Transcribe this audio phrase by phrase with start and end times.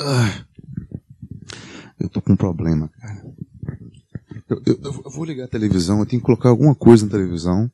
[0.00, 0.44] Ah,
[1.98, 3.24] eu tô com um problema, cara.
[4.48, 7.70] Eu, eu, eu, vou ligar a televisão, eu tenho que colocar alguma coisa na televisão.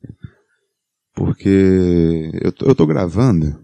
[1.13, 3.63] Porque eu, eu tô gravando.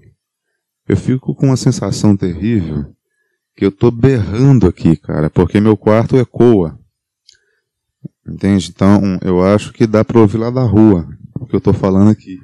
[0.88, 2.86] Eu fico com uma sensação terrível
[3.56, 6.80] que eu tô berrando aqui, cara, porque meu quarto ecoa.
[8.28, 8.72] Entende?
[8.74, 11.08] Então, eu acho que dá para ouvir lá da rua
[11.40, 12.40] o que eu tô falando aqui.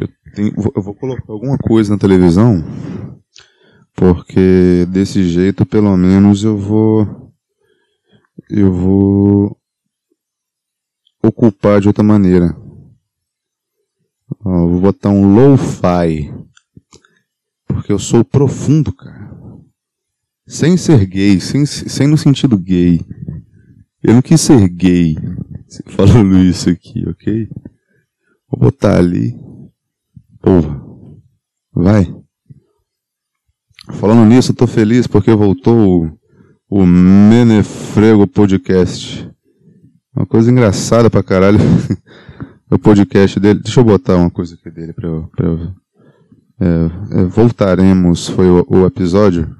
[0.00, 2.64] Eu, tenho, eu vou colocar alguma coisa na televisão,
[4.02, 7.32] porque desse jeito, pelo menos, eu vou.
[8.50, 9.56] Eu vou
[11.22, 12.52] ocupar de outra maneira.
[14.44, 16.34] Ó, vou botar um lo-fi.
[17.64, 19.30] Porque eu sou profundo, cara.
[20.48, 23.00] Sem ser gay, sem, sem no sentido gay.
[24.02, 25.14] Eu não quis ser gay.
[25.86, 27.48] Falando isso aqui, ok?
[28.48, 29.32] Vou botar ali.
[30.40, 30.82] Porra.
[31.72, 32.21] Vai.
[33.98, 36.18] Falando nisso, eu tô feliz porque voltou o,
[36.68, 39.30] o Menefrego Podcast.
[40.14, 41.58] Uma coisa engraçada pra caralho.
[42.70, 43.60] o podcast dele.
[43.60, 45.30] Deixa eu botar uma coisa aqui dele pra eu.
[45.36, 45.74] Pra eu
[46.60, 49.54] é, é, voltaremos, foi o, o episódio.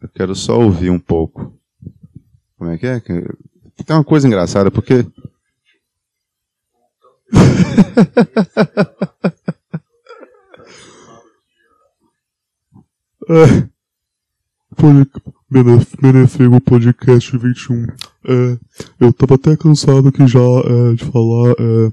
[0.00, 1.52] Eu quero só ouvir um pouco.
[2.58, 3.00] Como é que é?
[3.00, 3.22] Tem
[3.90, 5.06] uma coisa engraçada, porque.
[13.28, 13.68] é.
[16.02, 17.86] Menefego Podcast 21.
[18.26, 18.58] É,
[19.00, 21.52] eu tava até cansado aqui já é, de falar.
[21.52, 21.92] É,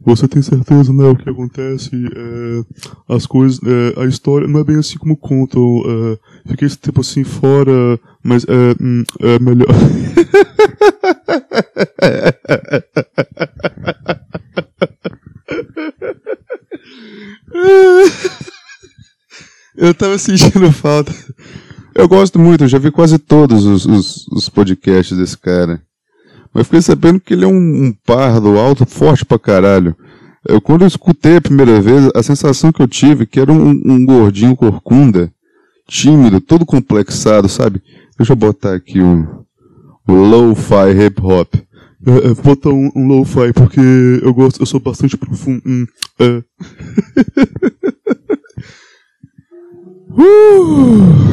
[0.00, 1.90] você tem certeza, né, o que acontece?
[1.94, 3.60] É, as coisas.
[3.64, 5.82] É, a história não é bem assim como contam.
[5.84, 6.18] É,
[6.50, 9.68] fiquei esse tempo assim fora, mas é, hum, é melhor.
[19.80, 21.12] eu tava sentindo falta.
[21.94, 25.82] Eu gosto muito, eu já vi quase todos os, os, os podcasts desse cara.
[26.52, 29.96] Mas fiquei sabendo que ele é um, um pardo alto, forte pra caralho.
[30.46, 33.70] Eu, quando eu escutei a primeira vez, a sensação que eu tive que era um,
[33.70, 35.32] um gordinho corcunda,
[35.88, 37.82] tímido, todo complexado, sabe?
[38.16, 39.44] Deixa eu botar aqui o,
[40.06, 41.54] o lo-fi hip hop.
[42.06, 43.80] É, é, um, um lo-fi porque
[44.22, 45.62] eu gosto, eu sou bastante profundo.
[45.66, 45.86] Hum,
[46.18, 46.42] é.
[50.20, 51.30] uh!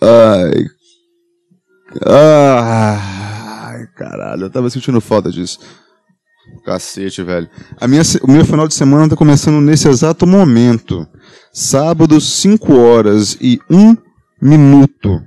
[0.00, 0.66] Ai.
[2.06, 5.58] Ai, caralho, eu tava sentindo falta disso.
[6.64, 7.48] Cacete, velho.
[7.80, 11.06] A minha, o meu final de semana tá começando nesse exato momento.
[11.52, 13.96] Sábado, 5 horas e 1
[14.40, 15.22] minuto.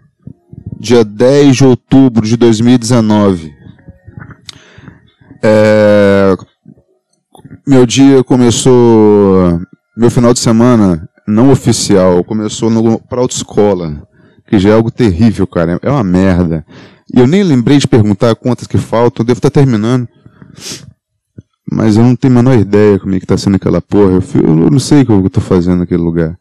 [0.80, 3.54] Dia 10 de outubro de 2019.
[5.42, 6.36] É,
[7.66, 9.62] meu dia começou.
[9.96, 14.06] Meu final de semana não oficial começou no, pra autoescola
[14.48, 15.80] que já é algo terrível, cara.
[15.82, 16.66] É uma merda.
[17.14, 20.08] E eu nem lembrei de perguntar quantas que faltam, eu devo estar terminando.
[21.72, 24.14] Mas eu não tenho a menor ideia como é que tá sendo aquela porra.
[24.14, 26.38] Eu, eu não sei o que eu tô fazendo naquele lugar.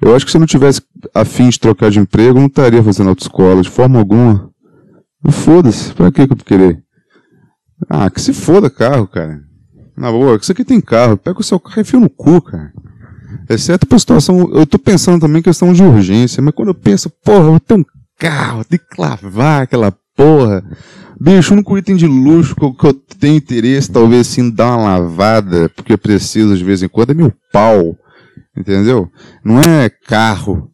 [0.00, 0.82] Eu acho que se eu não tivesse
[1.14, 4.50] afim de trocar de emprego, eu não estaria fazendo autoescola de forma alguma.
[5.30, 6.82] Foda-se, pra que eu querer?
[7.88, 9.40] Ah, que se foda carro, cara.
[9.96, 11.16] Na boa, isso aqui tem carro.
[11.16, 12.72] Pega o seu carro e enfia no cu, cara.
[13.48, 17.08] Exceto por situação, eu tô pensando também em questão de urgência, mas quando eu penso,
[17.24, 17.84] porra, eu tenho um
[18.18, 20.64] carro, tem que lavar aquela porra.
[21.18, 25.92] Bicho, único item de luxo que eu tenho interesse, talvez sim, dar uma lavada, porque
[25.92, 27.96] eu preciso de vez em quando, é meu pau.
[28.56, 29.10] Entendeu?
[29.44, 30.70] Não é carro.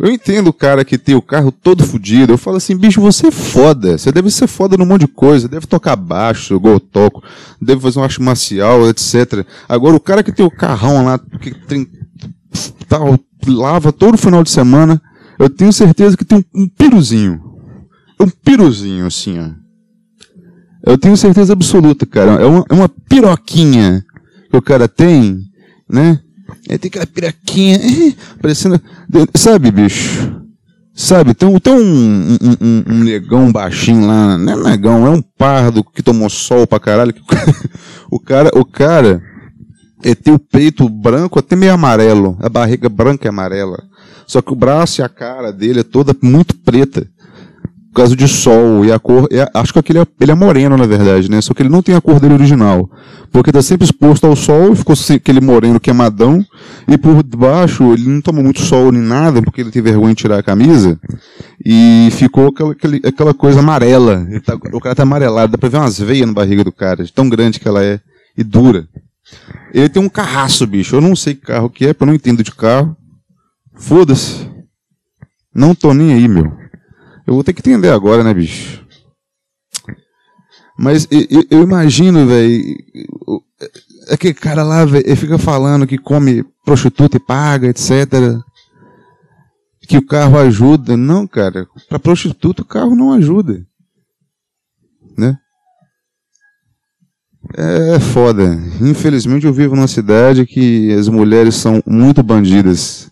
[0.00, 2.32] Eu entendo o cara que tem o carro todo fodido.
[2.32, 3.98] Eu falo assim, bicho, você é foda.
[3.98, 5.48] Você deve ser foda num monte de coisa.
[5.48, 7.22] Deve tocar baixo, igual eu toco.
[7.60, 9.44] Deve fazer um arte marcial, etc.
[9.68, 11.86] Agora, o cara que tem o carrão lá, que tem,
[12.88, 12.98] tá,
[13.46, 15.02] lava todo final de semana,
[15.38, 17.42] eu tenho certeza que tem um, um piruzinho.
[18.20, 19.50] Um piruzinho, assim, ó.
[20.84, 22.32] Eu tenho certeza absoluta, cara.
[22.32, 24.04] É uma, é uma piroquinha
[24.48, 25.40] que o cara tem,
[25.88, 26.20] né?
[26.68, 27.78] Aí tem aquela piraquinha,
[28.40, 28.80] parecendo.
[29.34, 30.38] Sabe, bicho?
[30.94, 35.22] Sabe, tem, tem um, um, um, um, negão baixinho lá, não é negão, é um
[35.22, 37.14] pardo que tomou sol pra caralho.
[38.10, 39.22] o cara, o cara
[40.02, 43.80] é, tem o peito branco até meio amarelo, a barriga branca e amarela.
[44.26, 47.08] Só que o braço e a cara dele é toda muito preta
[47.88, 49.28] por causa de sol e a cor.
[49.30, 51.40] É, acho que aquele é, ele é moreno, na verdade, né?
[51.40, 52.90] Só que ele não tem a cor dele original.
[53.32, 56.44] Porque tá sempre exposto ao sol, ficou aquele moreno queimadão,
[56.86, 60.22] e por baixo ele não toma muito sol nem nada, porque ele tem vergonha de
[60.22, 60.98] tirar a camisa,
[61.64, 62.74] e ficou aquela,
[63.04, 64.26] aquela coisa amarela.
[64.44, 67.12] Tá, o cara tá amarelado, dá pra ver umas veias na barriga do cara, de
[67.12, 68.00] tão grande que ela é,
[68.36, 68.88] e dura.
[69.74, 70.96] Ele tem um carraço, bicho.
[70.96, 72.96] Eu não sei que carro que é, porque eu não entendo de carro.
[73.74, 74.48] Foda-se.
[75.54, 76.50] Não tô nem aí, meu.
[77.28, 78.82] Eu vou ter que entender agora, né, bicho?
[80.78, 82.58] Mas eu, eu imagino, velho.
[84.10, 88.40] Aquele cara lá, velho, ele fica falando que come prostituta e paga, etc.
[89.82, 90.96] Que o carro ajuda.
[90.96, 91.68] Não, cara.
[91.86, 93.62] Pra prostituta o carro não ajuda.
[95.14, 95.36] Né?
[97.58, 98.58] É, é foda.
[98.80, 103.10] Infelizmente eu vivo numa cidade que as mulheres são muito bandidas.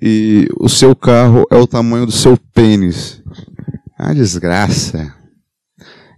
[0.00, 3.22] E o seu carro é o tamanho do seu pênis.
[3.98, 5.14] Ah, desgraça.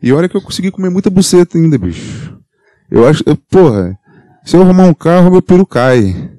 [0.03, 2.37] E olha que eu consegui comer muita buceta ainda, bicho.
[2.91, 3.23] Eu acho.
[3.27, 3.97] Eu, porra,
[4.45, 6.31] se eu arrumar um carro, meu peru cai.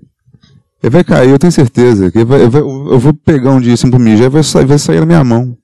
[0.82, 2.12] Ele vai cair, eu tenho certeza.
[2.12, 4.80] Que vai, eu, vai, eu vou pegar um dia assim pro e vai sair, vai
[4.80, 5.58] sair na minha mão.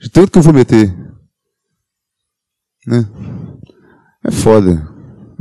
[0.00, 0.94] De tanto que eu vou meter.
[2.86, 3.04] Né?
[4.24, 4.88] É foda.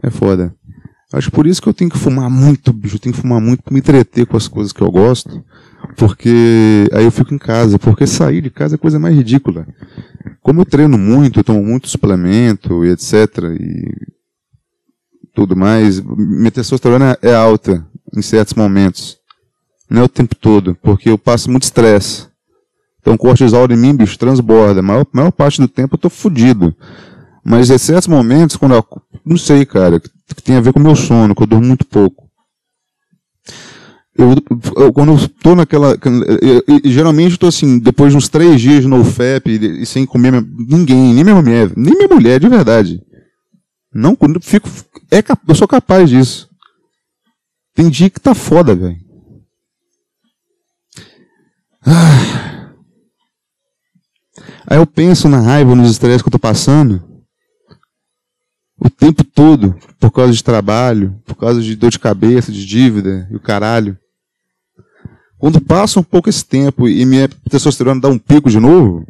[0.02, 0.56] É foda.
[1.16, 2.98] Acho por isso que eu tenho que fumar muito, bicho.
[2.98, 5.42] Eu tenho que fumar muito pra me entreter com as coisas que eu gosto.
[5.96, 7.80] Porque aí eu fico em casa.
[7.80, 9.66] Porque sair de casa é a coisa mais ridícula.
[10.42, 13.14] Como eu treino muito, eu tomo muito suplemento e etc.
[13.58, 13.94] E
[15.34, 19.18] tudo mais, minha testosterona é alta em certos momentos.
[19.90, 22.28] Não é o tempo todo, porque eu passo muito estresse.
[23.00, 24.82] Então o cortisol em mim, bicho, transborda.
[24.82, 26.76] A maior, maior parte do tempo eu tô fudido.
[27.48, 28.84] Mas em certos momentos, quando eu,
[29.24, 31.86] não sei, cara, que tem a ver com o meu sono, que eu durmo muito
[31.86, 32.28] pouco.
[34.18, 34.34] Eu,
[34.78, 35.96] eu, quando eu tô naquela.
[36.42, 40.08] Eu, geralmente eu tô assim, depois de uns três dias no FEP e, e sem
[40.08, 43.00] comer ninguém, nem minha mulher, nem minha mulher, de verdade.
[43.94, 44.68] Não, quando fico.
[45.12, 46.50] É, eu sou capaz disso.
[47.76, 48.98] Tem dia que tá foda, velho.
[54.66, 57.15] Aí eu penso na raiva, nos estresses que eu tô passando
[58.86, 63.28] o tempo todo, por causa de trabalho, por causa de dor de cabeça, de dívida
[63.32, 63.98] e o caralho.
[65.40, 69.06] Quando passa um pouco esse tempo e minha testosterona dá um pico de novo, o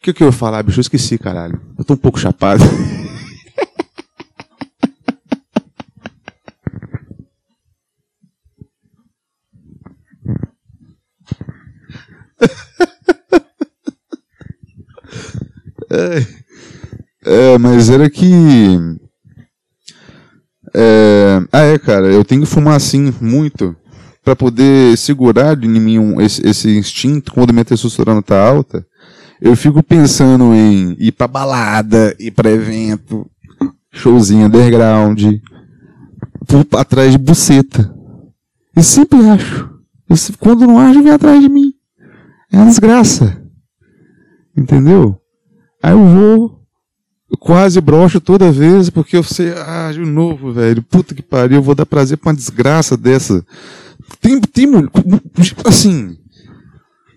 [0.00, 0.80] que, que eu ia falar, bicho?
[0.80, 1.60] Eu esqueci, caralho.
[1.78, 2.64] Eu tô um pouco chapado.
[17.24, 18.28] É, mas era que.
[20.74, 21.40] É...
[21.52, 23.76] Ah, é, cara, eu tenho que fumar assim, muito,
[24.24, 28.86] para poder segurar em mim um, esse, esse, instinto quando minha testosterona tá alta.
[29.40, 33.28] Eu fico pensando em ir pra balada, ir pra evento,
[33.92, 35.22] showzinho underground,
[36.46, 37.94] por, atrás de buceta.
[38.76, 39.70] E sempre acho.
[40.08, 41.72] Eu, quando não acho, vem atrás de mim.
[42.52, 43.42] É uma desgraça.
[44.56, 45.20] Entendeu?
[45.82, 46.63] Aí eu vou,
[47.44, 51.62] quase brocho toda vez, porque eu sei, ah, de novo, velho, puta que pariu, eu
[51.62, 53.44] vou dar prazer pra uma desgraça dessa.
[54.18, 54.66] Tem, tem,
[55.66, 56.16] assim,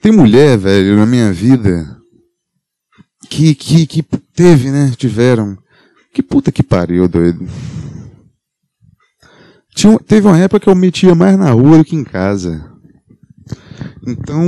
[0.02, 1.98] tem mulher, velho, na minha vida,
[3.30, 4.04] que, que, que
[4.36, 5.58] teve, né, tiveram,
[6.14, 7.48] que puta que pariu, doido.
[9.74, 12.70] Tinha, teve uma época que eu metia mais na rua do que em casa.
[14.06, 14.44] Então,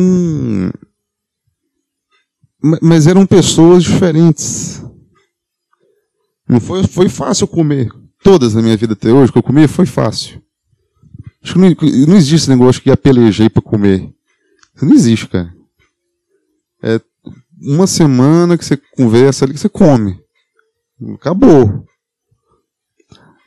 [2.81, 4.88] mas eram pessoas diferentes.
[6.49, 7.91] Não foi, foi fácil comer.
[8.23, 10.41] Todas na minha vida até hoje que eu comi foi fácil.
[11.43, 11.69] Acho que não,
[12.07, 14.11] não existe esse negócio que apelejei para comer.
[14.81, 15.53] Não existe, cara.
[16.81, 16.99] É
[17.61, 20.19] uma semana que você conversa ali que você come.
[21.13, 21.85] Acabou.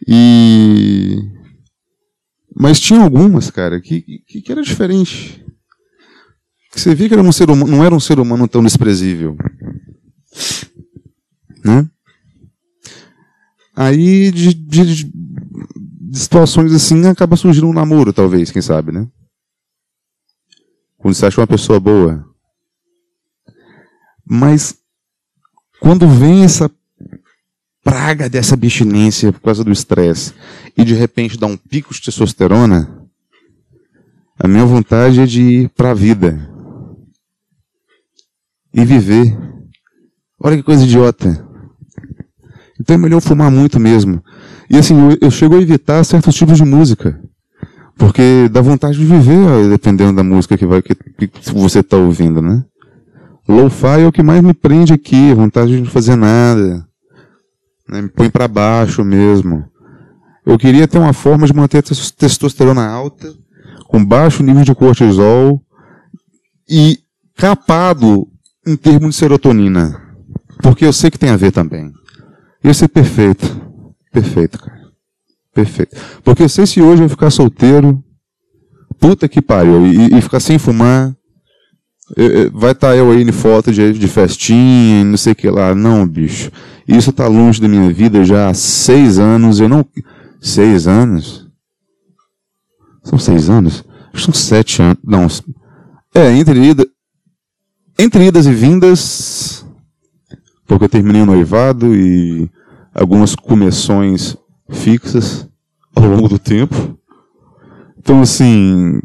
[0.06, 1.18] E.
[2.54, 5.44] Mas tinha algumas, cara, que, que, que era diferente.
[6.70, 9.36] Que você via que era um ser humano, não era um ser humano tão desprezível.
[11.64, 11.88] Né?
[13.74, 15.12] Aí, de, de, de,
[16.12, 19.08] situações assim, acaba surgindo um namoro, talvez, quem sabe, né?
[20.98, 22.24] Quando você acha uma pessoa boa.
[24.24, 24.76] Mas,
[25.80, 26.70] quando vem essa
[27.82, 30.32] praga dessa abstinência por causa do estresse
[30.76, 33.02] e de repente dá um pico de testosterona,
[34.38, 36.48] a minha vontade é de ir para a vida
[38.72, 39.36] e viver.
[40.38, 41.51] Olha que coisa idiota.
[42.82, 44.20] Então é melhor fumar muito mesmo.
[44.68, 47.16] E assim, eu, eu chego a evitar certos tipos de música.
[47.96, 50.96] Porque dá vontade de viver, dependendo da música que, vai, que,
[51.28, 52.64] que você está ouvindo, né?
[53.48, 56.84] Lo-fi é o que mais me prende aqui, vontade de não fazer nada.
[57.88, 58.02] Né?
[58.02, 59.64] Me põe para baixo mesmo.
[60.44, 63.32] Eu queria ter uma forma de manter a testosterona alta,
[63.86, 65.62] com baixo nível de cortisol
[66.68, 66.98] e
[67.36, 68.26] capado
[68.66, 70.00] em termos de serotonina.
[70.60, 71.92] Porque eu sei que tem a ver também.
[72.64, 73.60] Ia ser perfeito.
[74.12, 74.82] Perfeito, cara.
[75.54, 75.96] Perfeito.
[76.22, 78.02] Porque eu sei se hoje eu ficar solteiro,
[78.98, 79.86] puta que pariu.
[79.86, 81.14] E, e ficar sem fumar.
[82.52, 85.74] Vai estar tá eu aí em foto de, de festinha, não sei o que lá.
[85.74, 86.50] Não, bicho.
[86.86, 89.60] Isso tá longe da minha vida já há seis anos.
[89.60, 89.84] Eu não.
[90.40, 91.48] Seis anos?
[93.04, 93.84] São seis anos?
[94.14, 94.98] São sete anos.
[95.04, 95.26] Não.
[96.14, 96.86] É, entre, ida,
[97.98, 99.41] entre idas e vindas.
[100.72, 102.50] Porque eu terminei o noivado e
[102.94, 104.34] algumas começões
[104.70, 105.46] fixas
[105.94, 106.98] ao longo do tempo.
[107.98, 108.98] Então, assim,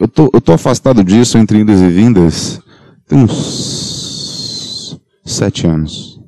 [0.00, 2.62] eu tô, eu tô afastado disso entre indas e vindas
[3.06, 6.18] tem uns sete anos.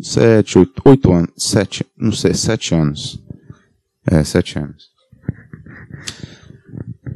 [0.00, 1.30] Sete, oito, oito anos.
[1.36, 3.22] Sete, não sei, sete anos.
[4.10, 4.88] É, sete anos.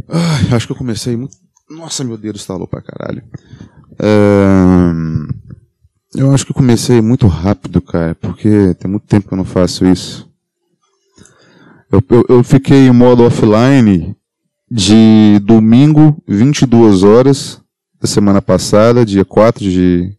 [0.09, 1.37] Ai, acho que eu comecei muito.
[1.69, 3.25] Nossa, meu dedo estalou pra caralho.
[6.15, 9.85] Eu acho que comecei muito rápido, cara, porque tem muito tempo que eu não faço
[9.85, 10.29] isso.
[11.91, 14.17] Eu, eu, eu fiquei em modo offline
[14.71, 17.61] de domingo, 22 horas
[18.01, 20.17] da semana passada, dia 4 de,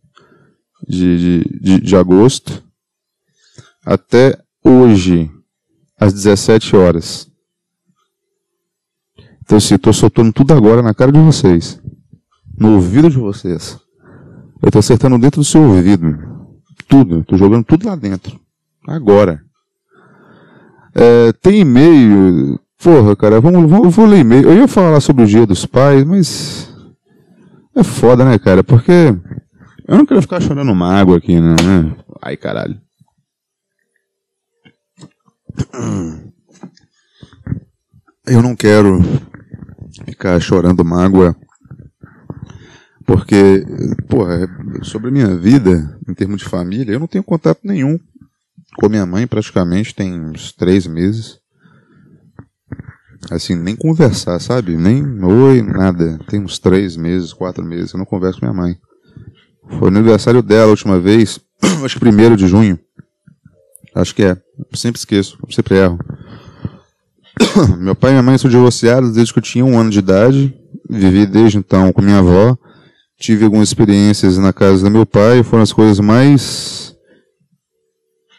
[0.88, 2.64] de, de, de, agosto,
[3.86, 5.32] até hoje,
[6.00, 7.30] às 17 horas.
[9.42, 11.82] Então, assim, tô soltando tudo agora na cara de vocês.
[12.58, 13.80] No ouvido de vocês.
[14.62, 16.18] Eu tô acertando dentro do seu ouvido.
[16.88, 17.24] Tudo.
[17.24, 18.40] Tô jogando tudo lá dentro.
[18.88, 19.42] Agora.
[20.96, 22.60] É, tem e-mail.
[22.82, 24.50] Porra, cara, vamos, vamos, vou ler e-mail.
[24.50, 26.74] Eu ia falar sobre o dia dos pais, mas.
[27.76, 28.64] É foda, né, cara?
[28.64, 29.16] Porque.
[29.88, 31.56] Eu não quero ficar chorando mágoa aqui, né?
[32.22, 32.80] Ai, caralho.
[38.26, 39.02] Eu não quero
[40.06, 41.36] ficar chorando mágoa.
[43.10, 43.66] Porque,
[44.08, 44.48] porra,
[44.84, 48.00] sobre a minha vida, em termos de família, eu não tenho contato nenhum
[48.78, 51.40] com minha mãe praticamente tem uns três meses.
[53.32, 54.78] Assim, nem conversar, sabe?
[54.78, 56.20] Nem oi, nada.
[56.30, 58.78] Tem uns três meses, quatro meses, eu não converso com minha mãe.
[59.80, 61.40] Foi no aniversário dela a última vez,
[61.84, 62.80] acho que primeiro de junho.
[63.96, 64.38] Acho que é.
[64.74, 66.00] sempre esqueço, sempre erro.
[67.80, 70.56] Meu pai e minha mãe são divorciados desde que eu tinha um ano de idade.
[70.88, 72.58] Vivi desde então com minha avó.
[73.20, 75.44] Tive algumas experiências na casa do meu pai.
[75.44, 76.96] Foram as coisas mais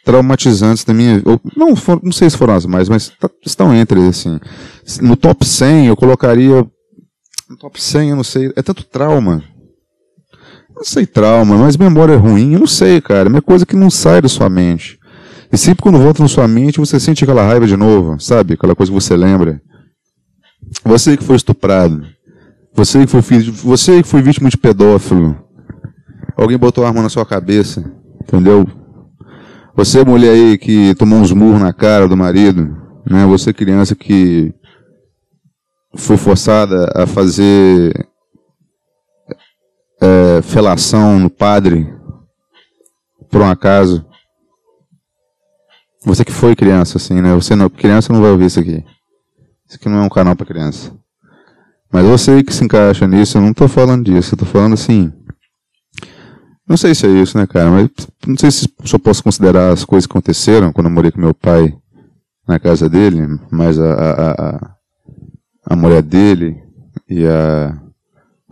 [0.04, 4.00] traumatizantes da minha ou, não não sei se foram as mais mas tá, estão entre
[4.08, 4.40] assim.
[5.00, 6.66] No top 100 eu colocaria
[7.48, 9.44] no top 100 eu não sei é tanto trauma.
[10.74, 13.90] Não sei trauma mas memória ruim eu não sei cara é uma coisa que não
[13.90, 14.98] sai da sua mente.
[15.52, 18.54] E sempre quando volta na sua mente você sente aquela raiva de novo sabe?
[18.54, 19.60] Aquela coisa que você lembra.
[20.84, 22.06] Você que foi estuprado
[22.72, 25.36] você que foi você que foi vítima de pedófilo
[26.36, 28.66] alguém botou a arma na sua cabeça entendeu
[29.80, 32.76] você, mulher aí que tomou uns murros na cara do marido,
[33.08, 33.24] né?
[33.24, 34.52] Você, criança que
[35.96, 38.06] foi forçada a fazer
[40.02, 41.90] é, felação no padre,
[43.30, 44.04] por um acaso.
[46.04, 47.34] Você que foi criança, assim, né?
[47.34, 48.84] Você não, criança não vai ouvir isso aqui.
[49.66, 50.94] Isso aqui não é um canal para criança.
[51.92, 54.34] Mas você que se encaixa nisso, eu não estou falando disso.
[54.34, 55.12] Eu tô falando assim.
[56.68, 57.70] Não sei se é isso, né, cara?
[57.70, 57.90] Mas
[58.26, 61.34] não sei se só posso considerar as coisas que aconteceram quando eu morei com meu
[61.34, 61.76] pai
[62.46, 64.76] na casa dele, mas a, a, a,
[65.66, 66.62] a mulher dele
[67.08, 67.76] e a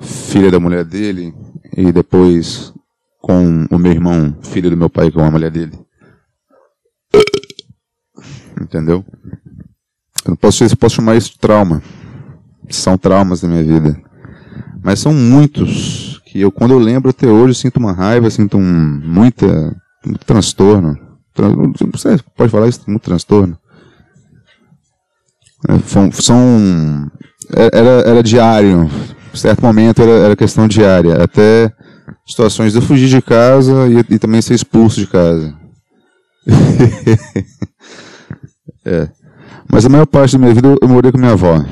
[0.00, 1.34] filha da mulher dele,
[1.76, 2.72] e depois
[3.20, 5.78] com o meu irmão, filho do meu pai, com a mulher dele.
[8.60, 9.04] Entendeu?
[10.24, 11.82] Eu não posso, eu posso chamar isso de trauma.
[12.70, 14.00] São traumas da minha vida.
[14.82, 19.00] Mas são muitos que eu, quando eu lembro até hoje, sinto uma raiva, sinto um,
[19.04, 20.96] muita, muito transtorno.
[21.92, 22.82] Você pode falar isso?
[22.86, 23.58] Muito transtorno.
[25.68, 25.78] É,
[26.12, 27.10] são,
[27.54, 28.88] é, era, era diário.
[29.32, 31.22] Em certo momento era, era questão diária.
[31.22, 31.72] Até
[32.26, 35.54] situações de eu fugir de casa e, e também ser expulso de casa.
[38.84, 39.08] é.
[39.70, 41.62] Mas a maior parte da minha vida eu morei com minha avó.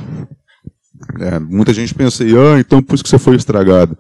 [1.21, 3.97] É, muita gente pensa, ah, então por isso que você foi estragado.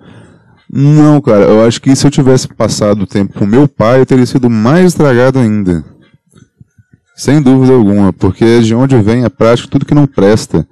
[0.70, 4.06] Não, cara, eu acho que se eu tivesse passado o tempo com meu pai, eu
[4.06, 5.84] teria sido mais estragado ainda.
[7.16, 10.66] Sem dúvida alguma, porque é de onde vem a prática tudo que não presta.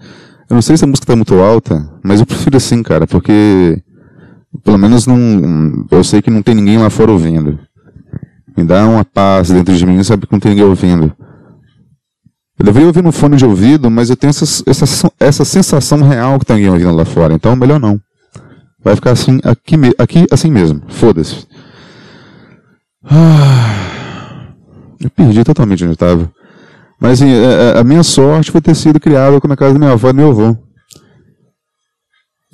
[0.51, 3.83] Eu não sei se a música tá muito alta, mas eu prefiro assim, cara, porque
[4.63, 5.87] pelo menos não.
[5.91, 7.59] Eu sei que não tem ninguém lá fora ouvindo.
[8.57, 11.13] Me dá uma paz dentro de mim, sabe que não tem ninguém ouvindo.
[12.59, 16.39] Eu deveria ouvir no fone de ouvido, mas eu tenho essa, essa, essa sensação real
[16.39, 18.01] que tem alguém ouvindo lá fora, então melhor não.
[18.83, 20.83] Vai ficar assim, aqui, aqui assim mesmo.
[20.89, 21.47] Foda-se.
[23.03, 24.49] Ah,
[25.01, 26.31] eu perdi totalmente onde eu estava.
[27.01, 29.79] Mas assim, a, é, é, a minha sorte foi ter sido criado na casa da
[29.79, 30.57] minha avó e do meu avô.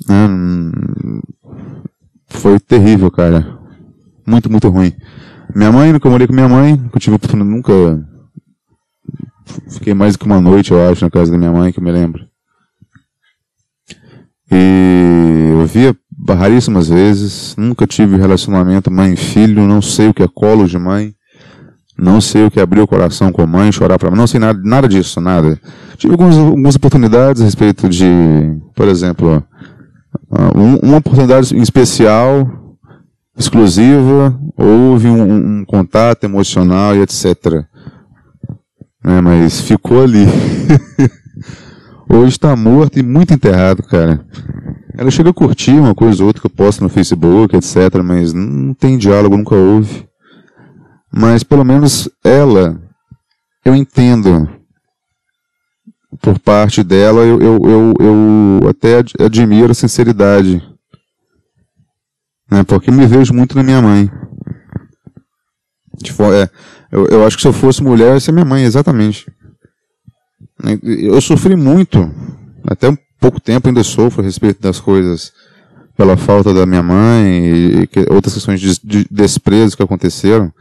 [0.09, 0.27] É,
[2.27, 3.59] foi terrível, cara.
[4.25, 4.93] Muito, muito ruim.
[5.53, 7.73] Minha mãe, nunca morei com minha mãe, nunca tive nunca.
[9.69, 11.83] Fiquei mais do que uma noite, eu acho, na casa da minha mãe, que eu
[11.83, 12.25] me lembro.
[14.51, 15.95] E eu via
[16.29, 21.13] raríssimas vezes, nunca tive relacionamento mãe-filho, não sei o que é colo de mãe.
[21.97, 24.17] Não sei o que é abrir o coração com a mãe, chorar para mim.
[24.17, 25.59] Não sei nada, nada disso, nada.
[25.97, 29.43] Tive algumas, algumas oportunidades a respeito de, por exemplo,
[30.81, 32.49] uma oportunidade especial,
[33.37, 37.65] exclusiva, houve um, um contato emocional e etc.
[39.03, 40.25] É, mas ficou ali.
[42.07, 44.23] Hoje está morto e muito enterrado, cara.
[44.95, 48.01] Ela chega a curtir uma coisa ou outra que eu posto no Facebook, etc.
[48.03, 50.07] Mas não tem diálogo, nunca houve.
[51.11, 52.79] Mas pelo menos ela,
[53.65, 54.49] eu entendo.
[56.21, 60.61] Por parte dela, eu, eu, eu, eu até admiro a sinceridade.
[62.51, 64.11] Né, porque me vejo muito na minha mãe.
[66.03, 66.49] Tipo, é,
[66.91, 69.31] eu, eu acho que se eu fosse mulher, ia ser minha mãe, exatamente.
[70.83, 72.09] Eu sofri muito,
[72.65, 75.31] até um pouco tempo ainda sofro a respeito das coisas
[75.97, 80.51] pela falta da minha mãe e, e outras questões de, de desprezo que aconteceram.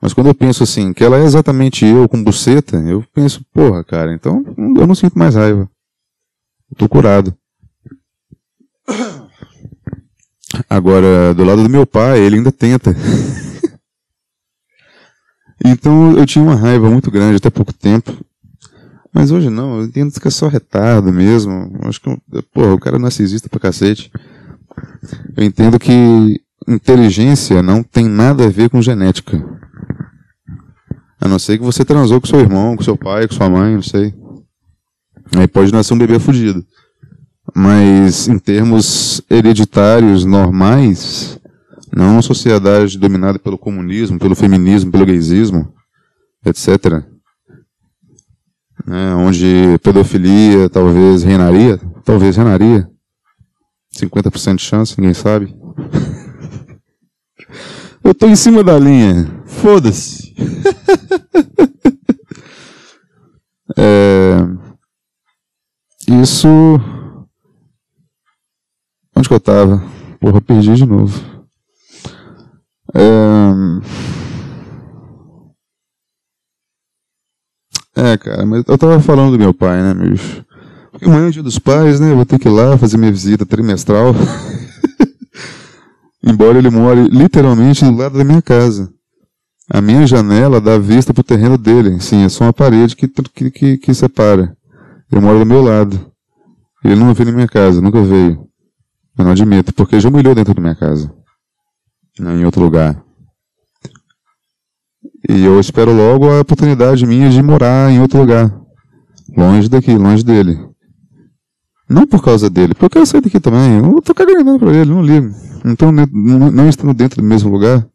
[0.00, 3.82] Mas quando eu penso assim, que ela é exatamente eu com buceta, eu penso, porra,
[3.82, 5.68] cara, então eu não sinto mais raiva.
[6.70, 7.34] Eu tô curado.
[10.68, 12.94] Agora, do lado do meu pai, ele ainda tenta.
[15.68, 18.12] então eu tinha uma raiva muito grande até pouco tempo.
[19.12, 21.70] Mas hoje não, eu entendo que é só retardo mesmo.
[21.84, 22.18] Acho que,
[22.52, 24.12] porra, o cara é narcisista pra cacete.
[25.34, 29.42] Eu entendo que inteligência não tem nada a ver com genética.
[31.18, 33.74] A não ser que você transou com seu irmão, com seu pai, com sua mãe,
[33.74, 34.14] não sei.
[35.34, 36.64] Aí pode nascer um bebê fugido.
[37.54, 41.38] Mas em termos hereditários normais,
[41.94, 45.72] não uma sociedade dominada pelo comunismo, pelo feminismo, pelo gaysismo,
[46.44, 47.04] etc.
[48.86, 52.88] Né, onde pedofilia talvez reinaria, talvez reinaria.
[53.96, 55.56] 50% de chance, ninguém sabe.
[58.04, 59.26] Eu tô em cima da linha.
[59.46, 60.32] Foda-se.
[63.76, 64.36] é...
[66.22, 66.48] Isso.
[69.16, 69.82] Onde que eu tava?
[70.20, 71.35] Porra, perdi de novo.
[77.94, 78.16] É...
[78.18, 80.44] cara, mas eu tava falando do meu pai, né, bicho?
[80.90, 82.10] Porque amanhã é o dia dos pais, né?
[82.10, 84.14] Eu vou ter que ir lá fazer minha visita trimestral.
[86.26, 88.90] embora ele more literalmente do lado da minha casa.
[89.70, 92.00] A minha janela dá vista para o terreno dele.
[92.00, 94.56] Sim, é só uma parede que, que, que, que separa.
[95.10, 96.12] Ele mora do meu lado.
[96.84, 98.46] Ele não veio na minha casa, nunca veio.
[99.18, 101.12] Eu não admito, porque já humilhou dentro da minha casa.
[102.18, 103.02] Não em outro lugar.
[105.28, 108.52] E eu espero logo a oportunidade minha de morar em outro lugar.
[109.36, 110.58] Longe daqui, longe dele.
[111.88, 113.78] Não por causa dele, porque eu quero sair daqui também.
[113.78, 115.34] Eu tô cagando pra ele, não ligo.
[115.64, 116.06] Então, não,
[116.50, 117.86] não estando dentro do mesmo lugar.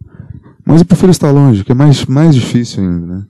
[0.66, 3.26] Mas eu prefiro estar longe, que é mais, mais difícil ainda, né?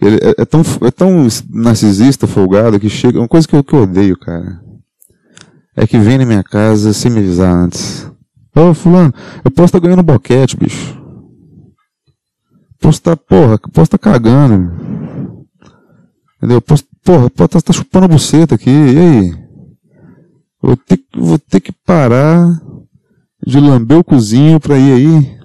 [0.00, 3.18] Ele é, é, tão, é tão narcisista, folgado, que chega.
[3.18, 4.60] Uma coisa que eu, que eu odeio, cara.
[5.76, 8.10] É que vem na minha casa sem me avisar antes.
[8.54, 9.12] Ô, fulano,
[9.44, 10.98] eu posso estar ganhando boquete, bicho.
[12.80, 14.72] Posso estar, porra, posso estar cagando.
[16.36, 16.60] Entendeu?
[16.60, 18.70] Posso, porra, posso estar chupando a buceta aqui.
[18.70, 19.48] E aí?
[20.60, 22.60] Vou ter, vou ter que parar
[23.46, 25.38] de lamber o cozinho pra ir aí.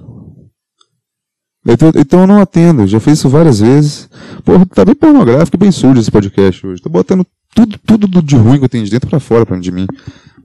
[1.66, 4.10] Então, então eu não atendo, já fiz isso várias vezes.
[4.44, 6.82] Porra, tá bem pornográfico, bem sujo esse podcast hoje.
[6.82, 9.72] Tô botando tudo, tudo de ruim que eu tenho de dentro para fora pra de
[9.72, 9.88] mim.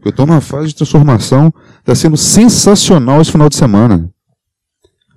[0.04, 1.52] Eu tô numa fase de transformação,
[1.84, 4.10] tá sendo sensacional esse final de semana.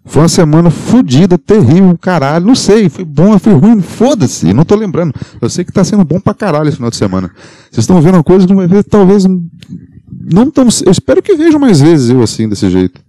[0.04, 4.76] Foi uma semana fodida, terrível, caralho, não sei, foi bom, foi ruim, foda-se, não tô
[4.76, 5.14] lembrando.
[5.40, 7.32] Eu sei que tá sendo bom pra caralho esse final de semana.
[7.70, 11.80] Vocês estão vendo uma coisa que ver, talvez, não tão, eu espero que vejam mais
[11.80, 13.00] vezes eu assim, desse jeito.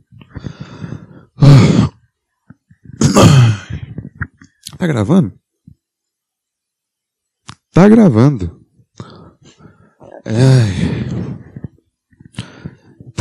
[4.76, 5.32] Tá gravando?
[7.72, 8.60] Tá gravando.
[10.26, 11.41] É.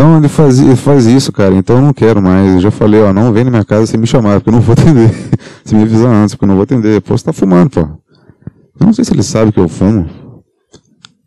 [0.01, 1.53] Então ele faz, faz isso, cara.
[1.53, 2.55] Então eu não quero mais.
[2.55, 4.59] Eu já falei, ó, não vem na minha casa sem me chamar, porque eu não
[4.59, 5.11] vou atender.
[5.63, 6.99] se me avisar antes, porque eu não vou atender.
[7.01, 7.81] Pô, você tá fumando, pô.
[7.81, 10.09] Eu não sei se ele sabe que eu fumo.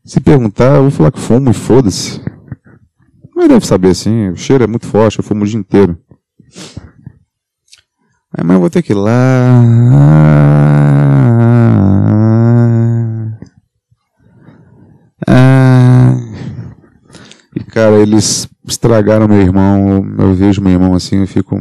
[0.05, 2.21] Se perguntar, eu vou falar que fumo e foda-se.
[3.37, 4.31] Mas deve saber sim.
[4.31, 5.97] O cheiro é muito forte, eu fumo o dia inteiro.
[8.37, 9.63] Mas eu vou ter que ir lá.
[17.75, 20.05] Cara, eles estragaram meu irmão.
[20.19, 21.57] Eu vejo meu irmão assim, eu fico.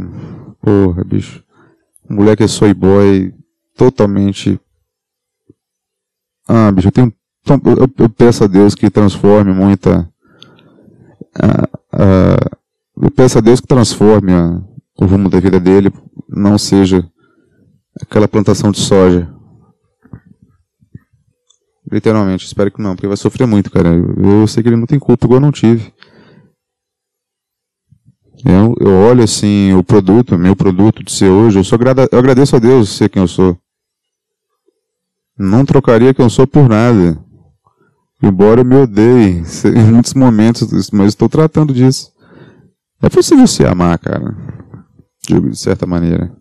[0.62, 1.44] Porra, bicho.
[2.10, 3.34] O moleque é soy boy,
[3.76, 4.60] totalmente.
[6.48, 7.14] Ah, bicho, eu tenho.
[7.98, 10.10] Eu, peço a Deus que transforme muita.
[12.96, 14.32] Eu peço a Deus que transforme
[14.98, 15.92] o rumo da vida dele,
[16.30, 17.06] não seja
[18.00, 19.30] aquela plantação de soja.
[21.92, 23.90] Literalmente, espero que não, porque vai sofrer muito, cara.
[23.90, 25.94] Eu, eu sei que ele não tem culpa, igual eu não tive.
[28.84, 31.80] Eu, olho assim o produto, meu produto de ser hoje, eu, sou
[32.12, 33.58] eu agradeço a Deus de ser quem eu sou.
[35.40, 37.18] Não trocaria quem eu sou por nada.
[38.22, 39.42] Embora eu me odeie
[39.74, 42.12] em muitos momentos, mas estou tratando disso.
[43.02, 44.36] É possível se amar, cara.
[45.30, 46.36] De certa maneira.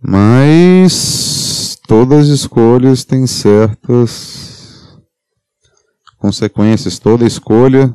[0.00, 4.98] Mas todas as escolhas têm certas
[6.16, 6.98] consequências.
[6.98, 7.94] Toda escolha,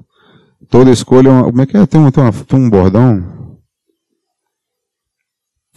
[0.72, 1.86] toda escolha, é como é que é?
[1.86, 3.60] Tem, tem, uma, tem um bordão.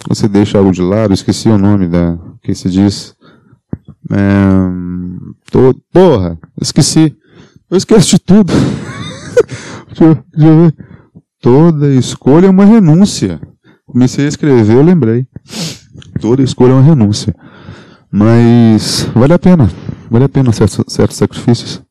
[0.09, 3.15] Você deixa algo de lado, esqueci o nome da que se diz.
[4.11, 7.15] É, to, porra, esqueci.
[7.71, 8.53] Eu esqueço de tudo.
[9.89, 10.75] deixa, deixa.
[11.43, 13.39] Toda escolha é uma renúncia.
[13.85, 15.27] Comecei a escrever, eu lembrei
[16.25, 17.37] toda escolha é uma renúncia.
[18.11, 19.71] Mas vale a pena.
[20.11, 21.83] Vale a pena certos, certos sacrifícios.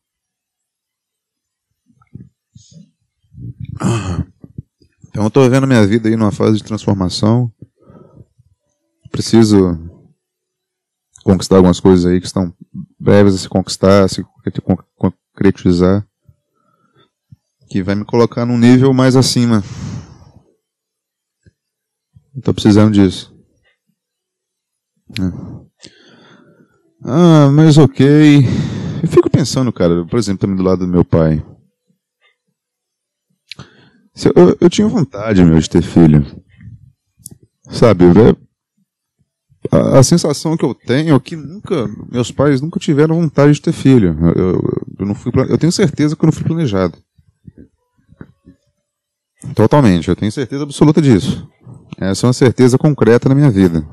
[5.08, 7.52] Então eu estou vendo minha vida aí numa fase de transformação.
[9.10, 9.78] Preciso
[11.22, 12.52] conquistar algumas coisas aí que estão
[12.98, 14.24] breves a se conquistar, a se
[14.96, 16.06] concretizar.
[17.68, 19.62] Que vai me colocar num nível mais acima.
[22.36, 23.32] Estou precisando disso.
[25.18, 25.54] É.
[27.04, 28.40] Ah, mas ok.
[29.02, 31.44] Eu fico pensando, cara, por exemplo, também do lado do meu pai.
[34.34, 36.24] Eu, eu tinha vontade, meu, de ter filho.
[37.70, 38.04] Sabe,
[39.70, 43.62] a, a, sensação que eu tenho é que nunca, meus pais nunca tiveram vontade de
[43.62, 44.16] ter filho.
[44.20, 46.96] Eu, eu, eu, não fui, eu tenho certeza que eu não fui planejado.
[49.54, 51.48] Totalmente, eu tenho certeza absoluta disso.
[51.98, 53.86] Essa é uma certeza concreta na minha vida.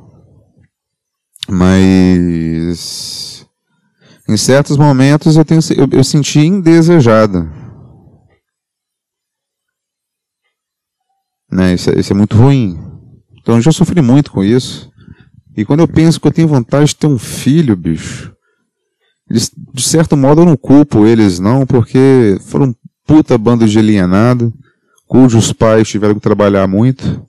[1.50, 3.46] Mas
[4.30, 7.61] em certos momentos eu, tenho, eu, eu senti indesejada.
[11.52, 11.74] Né?
[11.74, 12.80] Isso, é, isso é muito ruim.
[13.42, 14.90] Então eu já sofri muito com isso.
[15.56, 18.34] E quando eu penso que eu tenho vontade de ter um filho, bicho,
[19.30, 24.54] de certo modo eu não culpo eles não, porque foram um puta bando de alienado,
[25.08, 27.26] cujos pais tiveram que trabalhar muito.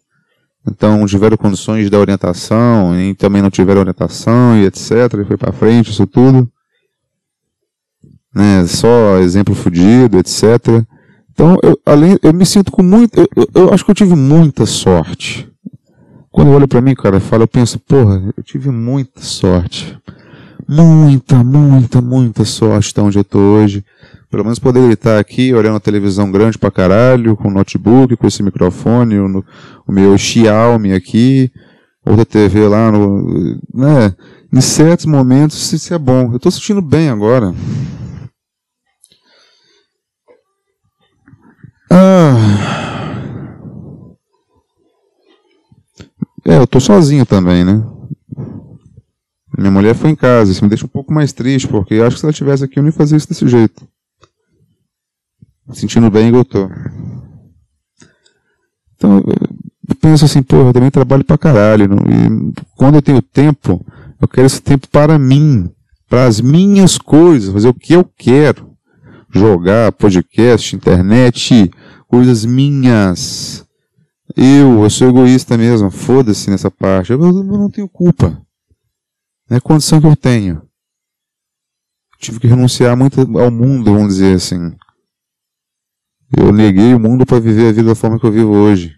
[0.67, 4.91] Então tiveram condições da orientação, e também não tiveram orientação e etc.
[5.21, 6.49] E foi para frente isso tudo.
[8.35, 10.87] Né, só exemplo fudido, etc.
[11.43, 13.19] Então, eu, além, eu me sinto com muito.
[13.19, 15.51] Eu, eu, eu acho que eu tive muita sorte.
[16.31, 19.99] Quando eu olho para mim, cara, eu falo, eu penso, porra, eu tive muita sorte.
[20.69, 23.85] Muita, muita, muita sorte de onde eu tô hoje.
[24.31, 28.27] Pelo menos poder estar aqui olhando a televisão grande pra caralho, com o notebook, com
[28.29, 29.45] esse microfone, o,
[29.85, 31.51] o meu Xiaomi aqui,
[32.07, 34.15] outra TV lá, no, né?
[34.53, 36.31] Em certos momentos isso é bom.
[36.33, 37.53] Eu tô sentindo bem agora.
[41.95, 42.35] Ah.
[46.45, 47.85] É, eu tô sozinho também, né?
[49.57, 52.21] Minha mulher foi em casa, isso me deixa um pouco mais triste, porque acho que
[52.21, 53.87] se ela estivesse aqui eu não ia fazer isso desse jeito
[55.75, 56.69] sentindo bem eu tô.
[58.97, 59.23] Então,
[59.89, 61.89] eu penso assim, porra, eu também trabalho pra caralho.
[61.89, 63.85] Não, e quando eu tenho tempo,
[64.21, 65.71] eu quero esse tempo para mim,
[66.09, 68.71] para as minhas coisas, fazer o que eu quero.
[69.35, 71.71] Jogar, podcast, internet,
[72.13, 73.67] coisas minhas.
[74.37, 77.11] Eu, eu sou egoísta mesmo, foda-se nessa parte.
[77.11, 78.39] Eu, eu não tenho culpa.
[79.49, 80.61] É a condição que eu tenho.
[82.19, 84.77] tive que renunciar muito ao mundo, vamos dizer assim.
[86.37, 88.95] Eu neguei o mundo para viver a vida da forma que eu vivo hoje.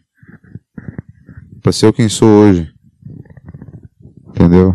[1.62, 2.74] Para ser quem sou hoje.
[4.28, 4.74] Entendeu?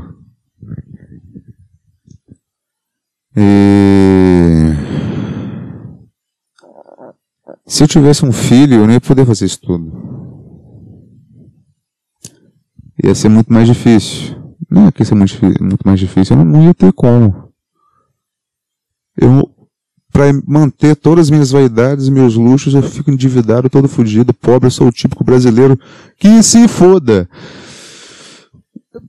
[3.36, 4.89] E...
[7.70, 9.94] Se eu tivesse um filho, eu não ia poder fazer isso tudo.
[13.04, 14.36] Ia ser muito mais difícil.
[14.68, 17.54] Não é que ia ser muito, muito mais difícil, eu não ia ter como.
[19.16, 19.56] Eu
[20.12, 24.72] para manter todas as minhas vaidades e meus luxos, eu fico endividado, todo fodido, pobre,
[24.72, 25.80] sou o típico brasileiro
[26.18, 27.30] que se foda.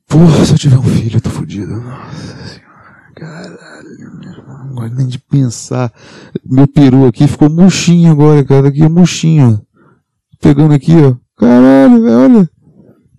[0.06, 1.80] Porra, se eu tiver um filho, eu tô fodido.
[1.80, 2.60] Nossa senhora.
[3.16, 3.59] Irmão.
[4.80, 5.92] Agora nem de pensar.
[6.44, 8.68] Meu peru aqui ficou murchinho agora, cara.
[8.68, 9.60] Aqui é murchinho.
[10.40, 11.16] Pegando aqui, ó.
[11.36, 12.50] Caralho, velho, olha.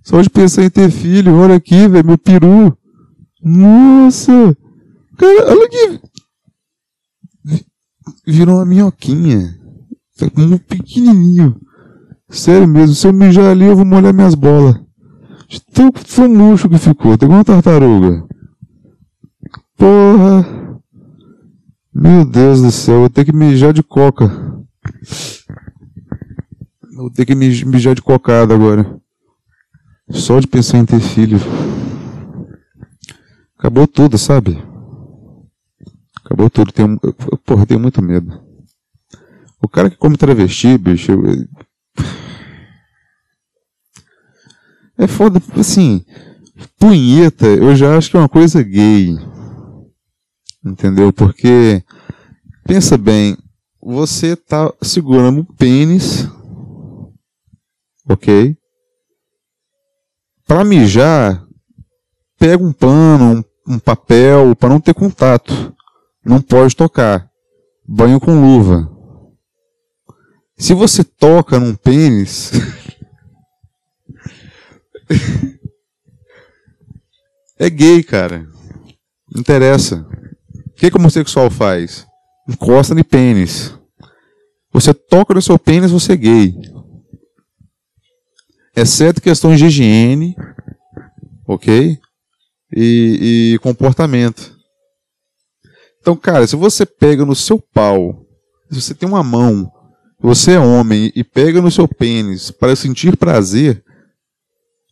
[0.04, 2.76] Só de pensar em ter filho, olha aqui, velho, meu peru.
[3.44, 4.58] Nossa!
[5.18, 6.02] Cara, olha aqui.
[8.26, 9.56] Virou uma minhoquinha.
[10.18, 11.56] Tá um pequenininho.
[12.30, 14.76] Sério mesmo, se eu mijar ali, eu vou molhar minhas bolas.
[15.74, 18.26] Tão, tão murcho que ficou, tem uma tartaruga.
[19.78, 20.61] Porra!
[21.94, 24.30] Meu Deus do céu, vou ter que mijar de coca.
[26.96, 28.98] Vou ter que mijar de cocada agora.
[30.10, 31.38] Só de pensar em ter filho.
[33.58, 34.64] Acabou tudo, sabe?
[36.24, 36.72] Acabou tudo.
[36.72, 36.98] Tenho,
[37.46, 38.42] porra, tenho muito medo.
[39.62, 41.12] O cara que come travesti, bicho.
[44.98, 46.06] É foda, assim.
[46.80, 49.18] Punheta, eu já acho que é uma coisa gay.
[50.64, 51.12] Entendeu?
[51.12, 51.84] Porque,
[52.64, 53.36] pensa bem,
[53.82, 56.28] você tá segurando o pênis,
[58.08, 58.56] ok?
[60.46, 61.44] Para mijar,
[62.38, 65.76] pega um pano, um, um papel, para não ter contato.
[66.24, 67.28] Não pode tocar.
[67.88, 68.88] Banho com luva.
[70.56, 72.52] Se você toca num pênis.
[77.58, 78.46] é gay, cara.
[79.34, 80.06] Não interessa
[80.82, 82.08] que, que o homossexual faz?
[82.50, 83.72] Encosta no pênis.
[84.74, 86.56] Você toca no seu pênis, você é gay.
[88.76, 90.36] Exceto questões de higiene,
[91.48, 92.00] ok?
[92.76, 94.58] E, e comportamento.
[96.00, 98.26] Então, cara, se você pega no seu pau,
[98.72, 99.72] se você tem uma mão,
[100.20, 103.84] você é homem e pega no seu pênis para sentir prazer,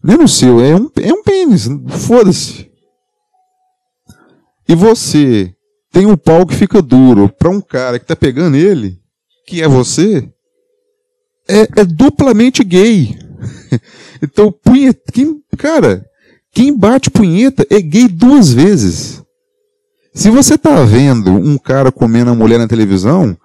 [0.03, 1.67] nem no seu, é um, é um pênis,
[2.05, 2.69] foda-se.
[4.67, 5.55] E você
[5.91, 8.99] tem um pau que fica duro para um cara que tá pegando ele,
[9.45, 10.31] que é você,
[11.47, 13.17] é, é duplamente gay.
[14.21, 16.05] então, punheta, quem, cara,
[16.51, 19.23] quem bate punheta é gay duas vezes.
[20.13, 23.37] Se você tá vendo um cara comendo a mulher na televisão,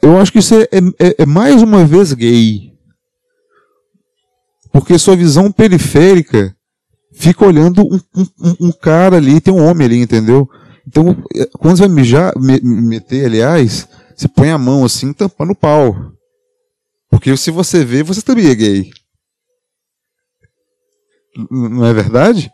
[0.00, 0.66] eu acho que isso é,
[0.98, 2.72] é, é mais uma vez gay.
[4.72, 6.56] Porque sua visão periférica
[7.12, 10.48] fica olhando um, um, um cara ali, tem um homem ali, entendeu?
[10.86, 15.52] Então, é, quando você vai mijar, me, meter, aliás, você põe a mão assim, tampando
[15.52, 16.12] o pau.
[17.10, 18.90] Porque se você vê, você também é gay.
[21.50, 22.50] Não é verdade?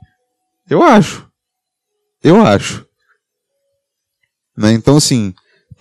[0.69, 1.29] Eu acho.
[2.23, 2.87] Eu acho.
[4.57, 4.73] Né?
[4.73, 5.33] Então, assim,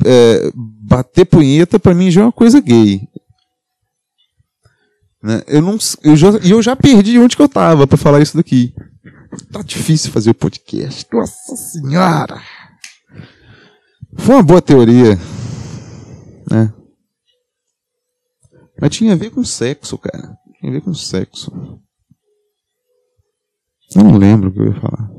[0.05, 3.07] é, bater punheta para mim já é uma coisa gay.
[5.21, 5.41] Né?
[5.47, 8.73] Eu, não, eu, já, eu já perdi onde que eu tava para falar isso daqui.
[9.51, 11.07] Tá difícil fazer o podcast.
[11.11, 12.41] Nossa senhora!
[14.17, 15.15] Foi uma boa teoria.
[16.49, 16.73] Né?
[18.79, 20.37] Mas tinha a ver com sexo, cara.
[20.59, 21.51] Tinha a ver com sexo.
[23.95, 25.09] Eu não lembro o que eu ia falar.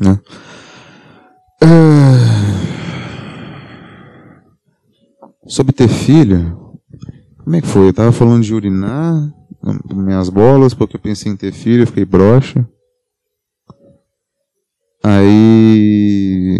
[0.00, 0.20] Né?
[1.62, 2.26] Uh...
[5.48, 6.74] Sobre ter filho.
[7.38, 7.88] Como é que foi?
[7.88, 9.32] Eu tava falando de urinar
[9.94, 12.68] minhas bolas, porque eu pensei em ter filho, eu fiquei broxa.
[15.02, 16.58] Aí.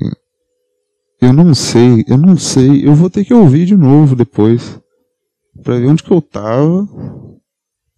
[1.21, 2.87] Eu não sei, eu não sei.
[2.87, 4.81] Eu vou ter que ouvir de novo depois.
[5.63, 6.83] Pra ver onde que eu tava.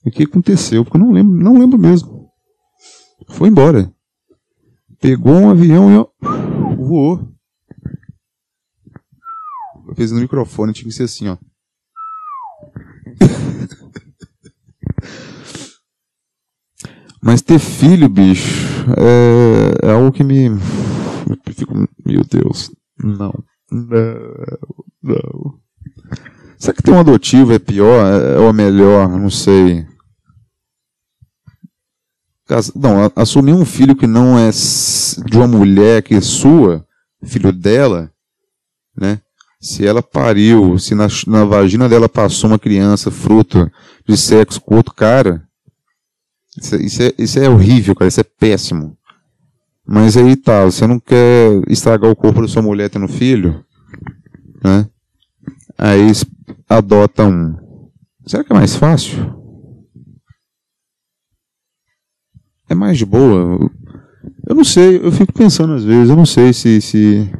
[0.04, 2.30] O que aconteceu, porque eu não lembro, não lembro mesmo.
[3.30, 3.92] Foi embora.
[5.00, 6.06] Pegou um avião e ó,
[6.76, 7.28] voou.
[9.86, 11.36] Eu fiz no microfone, tinha que ser assim, ó.
[17.20, 20.50] Mas ter filho, bicho, é, é algo que me.
[22.07, 22.70] Meu Deus,
[23.02, 24.59] não, não,
[25.02, 25.59] não.
[26.59, 29.09] Será que ter um adotivo é pior é, ou é melhor?
[29.09, 29.87] Não sei.
[32.74, 36.87] Não, assumir um filho que não é de uma mulher que é sua,
[37.22, 38.11] filho dela,
[38.96, 39.20] né?
[39.61, 43.70] Se ela pariu, se na, na vagina dela passou uma criança fruto
[44.09, 45.47] de sexo com outro cara,
[46.60, 48.08] isso, isso, é, isso é horrível, cara.
[48.08, 48.96] Isso é péssimo.
[49.86, 53.64] Mas aí tá, você não quer estragar o corpo da sua mulher tendo filho,
[54.62, 54.86] né?
[55.78, 56.12] Aí
[56.68, 57.56] adota um.
[58.26, 59.34] Será que é mais fácil?
[62.68, 63.70] É mais de boa?
[64.46, 66.82] Eu não sei, eu fico pensando às vezes, eu não sei se.
[66.82, 67.32] se...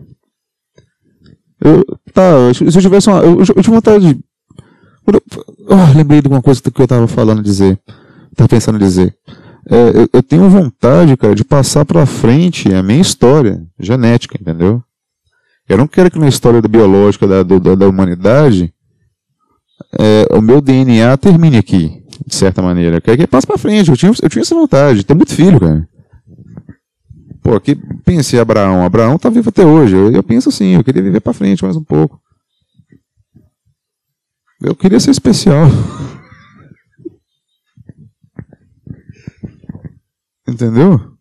[1.61, 3.21] Eu, tá, se eu tivesse uma.
[3.21, 4.25] Eu, eu, tinha vontade de.
[5.67, 7.79] Oh, lembrei de uma coisa que eu tava falando dizer.
[8.39, 9.13] Tá pensando em dizer.
[9.69, 14.81] é, eu, eu, tenho vontade, cara, de passar para frente a minha história genética, entendeu?
[15.69, 18.73] Eu não quero que na história da biológica da, da, da humanidade
[19.99, 22.99] é, o meu DNA termine aqui, de certa maneira.
[22.99, 23.91] Eu quero que passe para frente.
[23.91, 25.05] Eu tinha, eu tinha essa vontade.
[25.05, 25.89] Tem muito filho, cara.
[27.43, 27.75] Pô, aqui
[28.05, 28.85] pense Abraão.
[28.85, 29.97] Abraão tá vivo até hoje.
[29.97, 32.21] Eu, eu penso assim, eu queria viver para frente mais um pouco.
[34.63, 35.67] Eu queria ser especial.
[40.49, 41.13] Entendeu?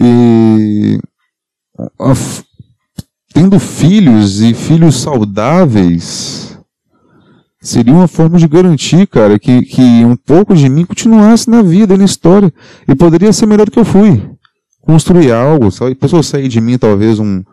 [0.00, 0.98] E
[1.98, 2.12] a,
[3.34, 6.58] tendo filhos e filhos saudáveis
[7.60, 11.98] seria uma forma de garantir, cara, que, que um pouco de mim continuasse na vida,
[11.98, 12.50] na história.
[12.88, 14.30] E poderia ser melhor do que eu fui.
[14.80, 15.94] Construir algo, sabe?
[15.94, 17.44] Pessoa sair de mim, talvez, um,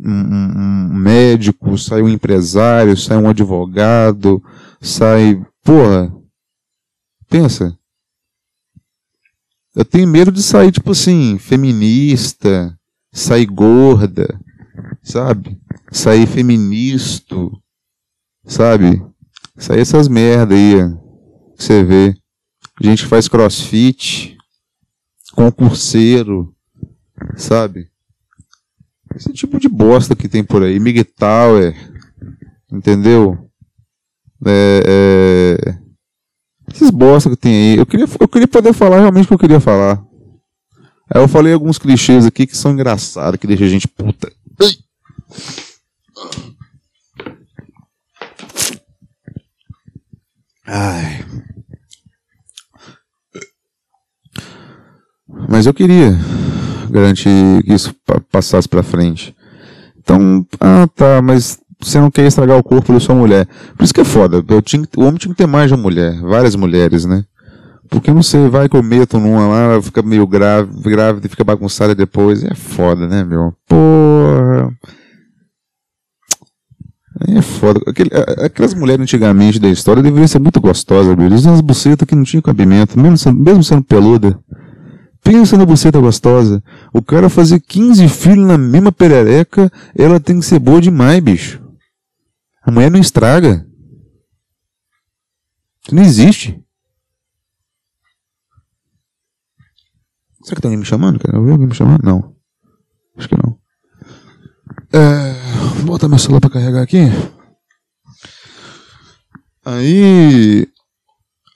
[0.00, 4.42] um, um médico, sai um empresário, sai um advogado,
[4.80, 5.44] sai.
[5.62, 6.10] Porra!
[7.28, 7.75] Pensa.
[9.76, 12.74] Eu tenho medo de sair, tipo assim, feminista,
[13.12, 14.40] sair gorda,
[15.02, 15.60] sabe?
[15.92, 17.36] Sair feminista,
[18.42, 19.04] sabe?
[19.58, 20.76] Sair essas merda aí,
[21.58, 22.16] que você vê.
[22.80, 24.38] Gente faz crossfit,
[25.34, 26.54] concurseiro,
[27.36, 27.90] sabe?
[29.14, 30.80] Esse tipo de bosta que tem por aí.
[30.80, 31.76] Mig Tower,
[32.72, 33.50] entendeu?
[34.46, 35.85] É, é,
[36.72, 37.78] esses bosta que tem aí.
[37.78, 40.02] Eu queria, eu queria poder falar realmente o que eu queria falar.
[41.12, 44.30] Aí eu falei alguns clichês aqui que são engraçados, que deixam a gente puta.
[50.66, 51.24] Ai.
[55.48, 56.12] Mas eu queria
[56.90, 57.94] garantir que isso
[58.30, 59.34] passasse pra frente.
[59.98, 63.46] Então, ah tá, mas você não quer estragar o corpo da sua mulher.
[63.76, 64.42] Por isso que é foda.
[64.62, 67.24] Tinha, o homem tinha que ter mais de uma mulher, várias mulheres, né?
[67.88, 71.44] Porque não sei, vai que eu meto numa lá, fica meio grave, grávida e fica
[71.44, 72.42] bagunçada depois.
[72.42, 73.54] É foda, né, meu?
[73.68, 74.72] Porra.
[77.28, 77.80] É foda.
[77.86, 78.10] Aquele,
[78.44, 81.26] aquelas mulheres antigamente da história deveriam ser muito gostosas, meu.
[81.26, 84.38] Eles umas bucetas que não tinham cabimento, mesmo sendo, mesmo sendo peluda.
[85.22, 86.62] Pensa na buceta gostosa.
[86.92, 91.65] O cara fazer 15 filhos na mesma perereca, ela tem que ser boa demais, bicho.
[92.66, 93.64] A mulher não estraga.
[95.84, 96.60] Isso não existe.
[100.42, 101.20] Será que tem alguém me chamando?
[101.32, 102.02] Eu vi alguém me chamando?
[102.02, 102.34] Não.
[103.16, 103.56] Acho que não.
[104.92, 106.98] É, botar meu celular pra carregar aqui.
[109.64, 110.68] Aí.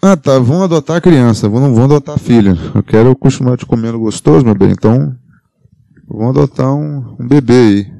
[0.02, 2.54] Ah tá, vão adotar a criança, vão, vão adotar filha.
[2.74, 5.14] Eu quero continuar te comendo gostoso, meu bem, então.
[6.08, 7.99] Vão adotar um, um bebê aí.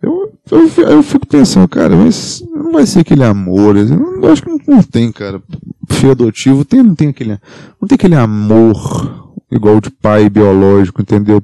[0.00, 0.32] Eu,
[0.78, 3.76] eu fico pensando, cara, mas não vai ser aquele amor.
[3.76, 5.42] Eu acho que não, não tem, cara.
[5.90, 7.38] Filho adotivo tem, não tem aquele.
[7.80, 11.42] Não tem aquele amor igual de pai biológico, entendeu?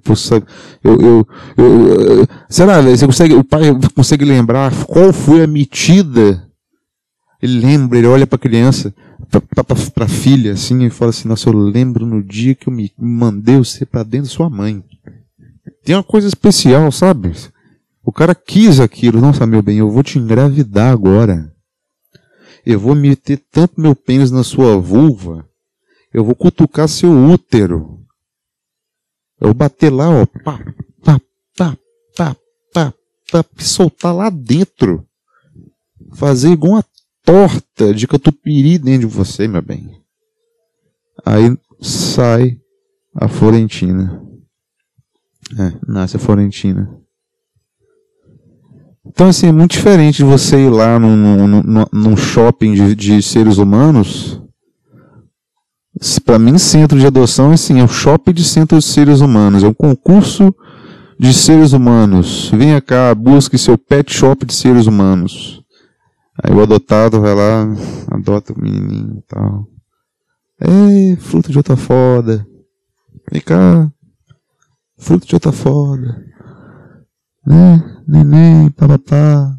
[0.83, 3.62] Eu, eu, eu, será, você consegue, o pai
[3.95, 6.47] consegue lembrar qual foi a metida?
[7.43, 8.95] Ele lembra, ele olha para a criança,
[9.95, 12.93] para a filha, assim, e fala assim: Nossa, eu lembro no dia que eu me
[12.99, 14.83] mandei você para dentro de sua mãe.
[15.85, 17.33] Tem uma coisa especial, sabe?
[18.05, 19.21] O cara quis aquilo.
[19.21, 21.53] Nossa, meu bem, eu vou te engravidar agora.
[22.64, 25.49] Eu vou meter tanto meu pênis na sua vulva.
[26.12, 28.01] Eu vou cutucar seu útero.
[29.40, 30.27] Eu vou bater lá, ó.
[30.27, 30.59] Pá,
[31.03, 31.21] pá,
[31.57, 31.77] pá,
[32.17, 32.37] pá,
[32.73, 32.95] pá,
[33.31, 35.07] pá, soltar lá dentro.
[36.14, 36.85] Fazer igual uma
[37.25, 40.01] torta de catupiry dentro de você, meu bem.
[41.25, 42.61] Aí sai
[43.14, 44.23] a Florentina.
[45.59, 47.04] É, nasce a Florentina.
[49.07, 53.23] Então, assim, é muito diferente de você ir lá num, num, num shopping de, de,
[53.23, 54.40] seres humanos.
[56.25, 59.62] Para mim, centro de adoção é assim, é um shopping de centro de seres humanos,
[59.62, 60.55] é um concurso
[61.19, 62.51] de seres humanos.
[62.51, 65.62] Venha cá, busque seu pet shop de seres humanos.
[66.43, 67.66] Aí o adotado vai lá,
[68.11, 69.68] adota o menininho e tal.
[70.61, 72.45] Ei, fruto de outra foda.
[73.31, 73.89] Vem cá,
[74.99, 76.24] fruto de outra foda
[77.47, 77.93] né?
[78.07, 79.57] Neném, papapá.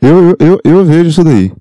[0.00, 1.52] Eu, eu, eu, vejo isso daí.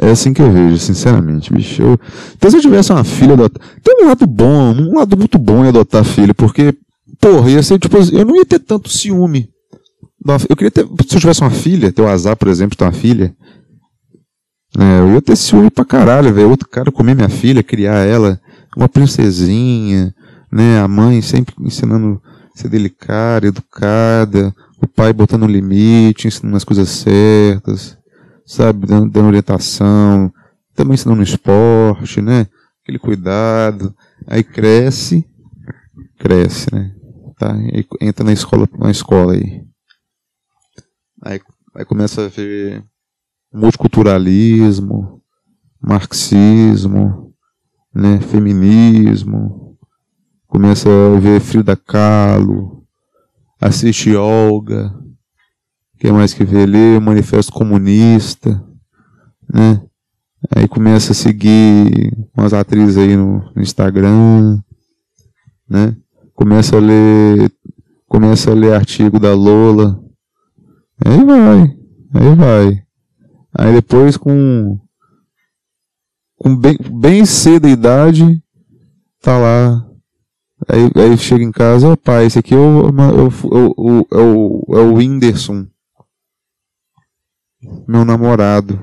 [0.00, 1.82] É assim que eu vejo, sinceramente, bicho.
[1.82, 2.00] Eu...
[2.36, 3.64] Então, se eu tivesse uma filha adotada.
[3.82, 6.74] Tem um lado bom, um lado muito bom em adotar filho, porque,
[7.20, 7.96] porra, ia ser tipo.
[7.96, 9.48] Eu não ia ter tanto ciúme.
[10.48, 10.86] Eu queria ter.
[11.06, 13.34] Se eu tivesse uma filha, ter o azar, por exemplo, de ter uma filha.
[14.76, 16.50] Né, eu ia ter ciúme pra caralho, velho.
[16.50, 18.40] Outro cara comer minha filha, criar ela,
[18.76, 20.14] uma princesinha,
[20.52, 20.80] né?
[20.80, 22.20] A mãe sempre ensinando
[22.58, 27.96] ser delicada, educada, o pai botando um limite, ensinando as coisas certas,
[28.44, 30.32] sabe, dando, dando orientação,
[30.74, 32.46] também ensinando esporte, né?
[32.82, 33.94] Aquele cuidado.
[34.26, 35.24] Aí cresce,
[36.18, 36.94] cresce, né?
[37.38, 37.56] Tá?
[37.56, 39.62] E entra na escola, na escola aí.
[41.22, 41.40] Aí,
[41.76, 42.84] aí começa a ver
[43.52, 45.22] multiculturalismo,
[45.80, 47.32] marxismo,
[47.94, 48.20] né?
[48.20, 49.67] Feminismo.
[50.48, 52.82] Começa a ver Frida Kahlo,
[53.60, 54.92] assiste Olga,
[55.98, 56.64] que mais que vê?
[56.96, 58.64] O Manifesto Comunista,
[59.52, 59.82] né?
[60.54, 64.58] Aí começa a seguir umas atrizes aí no, no Instagram,
[65.68, 65.94] né?
[66.34, 67.52] Começa a ler,
[68.06, 70.02] começa a ler artigo da Lola.
[71.04, 71.60] Aí vai,
[72.14, 72.82] aí vai.
[73.52, 74.78] Aí depois com
[76.38, 78.42] com bem, bem cedo a idade,
[79.20, 79.87] tá lá.
[80.66, 83.28] Aí, aí chega em casa, pai, esse aqui é o, é o,
[83.76, 85.66] o, é o, é o Whindersson.
[87.86, 88.80] Meu namorado.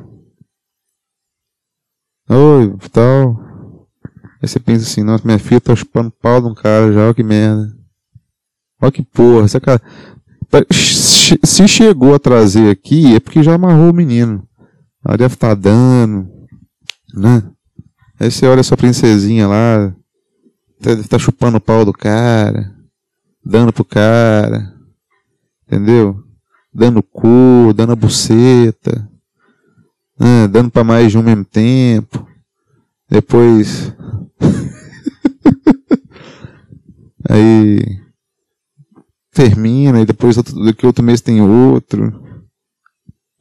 [2.29, 3.39] Oi, tal.
[4.41, 7.13] Aí você pensa assim, nossa, minha filha tá chupando pau de um cara já, olha
[7.13, 7.75] que merda.
[8.81, 9.81] Olha que porra, essa cara.
[10.71, 14.47] Se chegou a trazer aqui, é porque já amarrou o menino.
[15.05, 16.27] Ela deve estar tá dando,
[17.13, 17.43] né?
[18.19, 19.95] Aí você olha sua princesinha lá,
[20.93, 22.75] estar tá chupando o pau do cara,
[23.43, 24.73] dando pro cara,
[25.67, 26.23] entendeu?
[26.73, 29.09] Dando cu, dando a buceta
[30.19, 32.27] né, dando para mais de um mesmo tempo.
[33.09, 33.93] Depois.
[37.29, 38.03] aí.
[39.31, 42.23] Termina, e depois outro, daqui outro mês tem outro.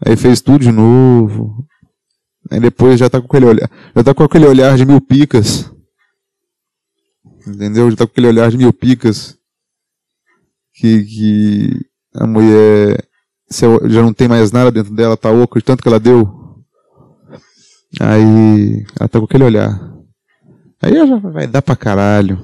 [0.04, 1.64] Aí fez tudo de novo.
[2.50, 3.70] Aí depois já tá com aquele olhar.
[3.94, 5.72] Já tá com aquele olhar de mil picas.
[7.46, 7.90] Entendeu?
[7.90, 9.38] Já tá com aquele olhar de mil picas.
[10.74, 13.04] Que, que a mulher
[13.86, 16.28] já não tem mais nada dentro dela, tá oco de tanto que ela deu.
[18.00, 19.94] Aí ela tá com aquele olhar.
[20.82, 22.38] Aí ela já vai dar pra caralho.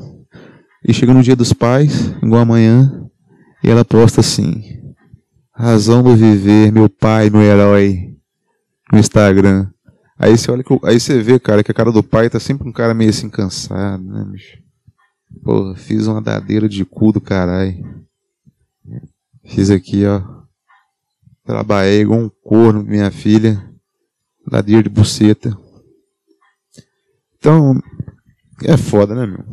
[0.87, 3.07] E chega no dia dos pais, igual amanhã,
[3.63, 4.63] e ela posta assim:
[5.53, 8.17] Razão do viver, meu pai, meu herói,
[8.91, 9.69] no Instagram.
[10.19, 12.73] Aí você olha, aí você vê, cara, que a cara do pai tá sempre um
[12.73, 14.60] cara meio assim cansado, né, bicho?
[15.43, 18.05] Porra, fiz uma dadeira de cu do caralho.
[19.45, 20.23] Fiz aqui, ó.
[21.45, 23.71] Trabalhei igual um corno, minha filha
[24.51, 25.57] ladeira de buceta.
[27.39, 27.81] Então,
[28.65, 29.45] é foda, né, meu?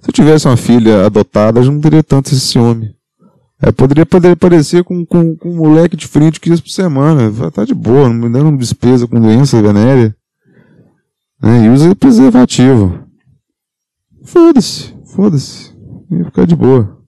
[0.00, 2.96] Se eu tivesse uma filha adotada, eu não teria tanto esse ciúme.
[3.62, 7.50] É, poderia, poderia parecer com, com, com um moleque de frente 15 por semana.
[7.50, 10.16] Tá de boa, não me dando despesa com doença venérea.
[11.42, 11.66] Né?
[11.66, 13.09] E usa preservativo.
[14.24, 15.74] Foda-se, foda-se.
[16.10, 16.98] Ia ficar de boa.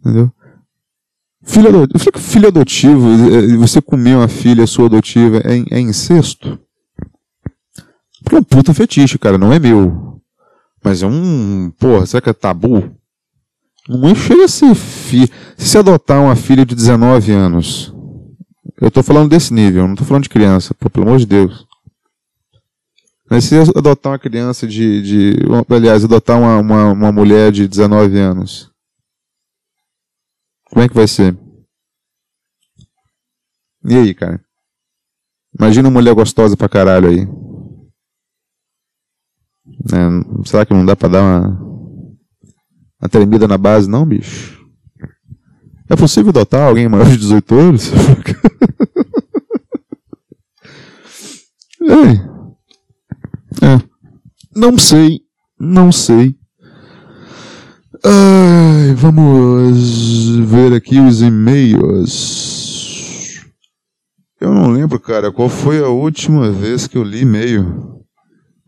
[0.00, 0.32] Entendeu?
[1.44, 6.58] Filho, adotivo, filho adotivo, eh, você comer uma filha sua adotiva é, é incesto?
[8.22, 10.20] Porque é um puta fetiche, cara, não é meu.
[10.84, 11.72] Mas é um.
[11.78, 12.90] Porra, será que é tabu?
[13.88, 15.28] Não chega a ser filho.
[15.56, 17.94] Se você adotar uma filha de 19 anos.
[18.80, 21.66] Eu tô falando desse nível, não tô falando de criança, pô, pelo amor de Deus.
[23.30, 25.02] Mas se adotar uma criança de.
[25.02, 25.36] de
[25.68, 28.70] aliás, adotar uma, uma, uma mulher de 19 anos.
[30.70, 31.36] Como é que vai ser?
[33.84, 34.40] E aí, cara?
[35.58, 37.28] Imagina uma mulher gostosa pra caralho aí.
[39.92, 41.48] É, será que não dá pra dar uma,
[43.00, 44.58] uma tremida na base, não, bicho?
[45.88, 47.90] É possível adotar alguém maior de 18 anos?
[51.82, 52.37] é.
[53.62, 53.80] É.
[54.54, 55.20] Não sei.
[55.58, 56.36] Não sei.
[58.04, 62.58] Ai, vamos ver aqui os e-mails.
[64.40, 67.98] Eu não lembro, cara, qual foi a última vez que eu li e-mail.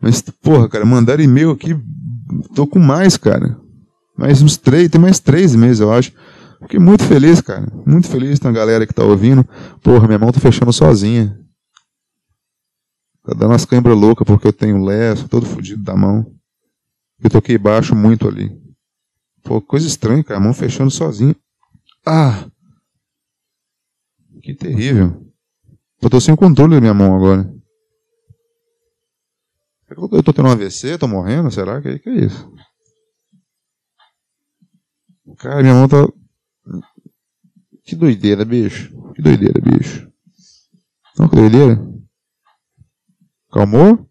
[0.01, 1.79] Mas, porra, cara, mandar e-mail aqui,
[2.53, 3.57] tô com mais, cara.
[4.17, 6.11] Mais uns três, tem mais três e-mails, eu acho.
[6.61, 7.71] Fiquei muito feliz, cara.
[7.85, 9.45] Muito feliz com a galera que tá ouvindo.
[9.81, 11.37] Porra, minha mão tá fechando sozinha.
[13.23, 16.25] Tá dando umas câimbras loucas porque eu tenho leço, todo fodido da mão.
[17.23, 18.59] Eu toquei baixo muito ali.
[19.43, 20.39] Pô, coisa estranha, cara.
[20.39, 21.35] A mão fechando sozinha.
[22.05, 22.49] Ah!
[24.41, 25.31] Que terrível.
[26.01, 27.53] Eu tô sem controle da minha mão agora.
[29.87, 31.81] Eu tô tendo um AVC, tô morrendo, será?
[31.81, 32.51] Que, que é isso?
[35.37, 36.07] Cara, minha mão tá.
[37.83, 38.89] Que doideira, bicho.
[39.13, 40.09] Que doideira, bicho.
[41.17, 41.90] Não, que doideira.
[43.51, 44.07] Calmou?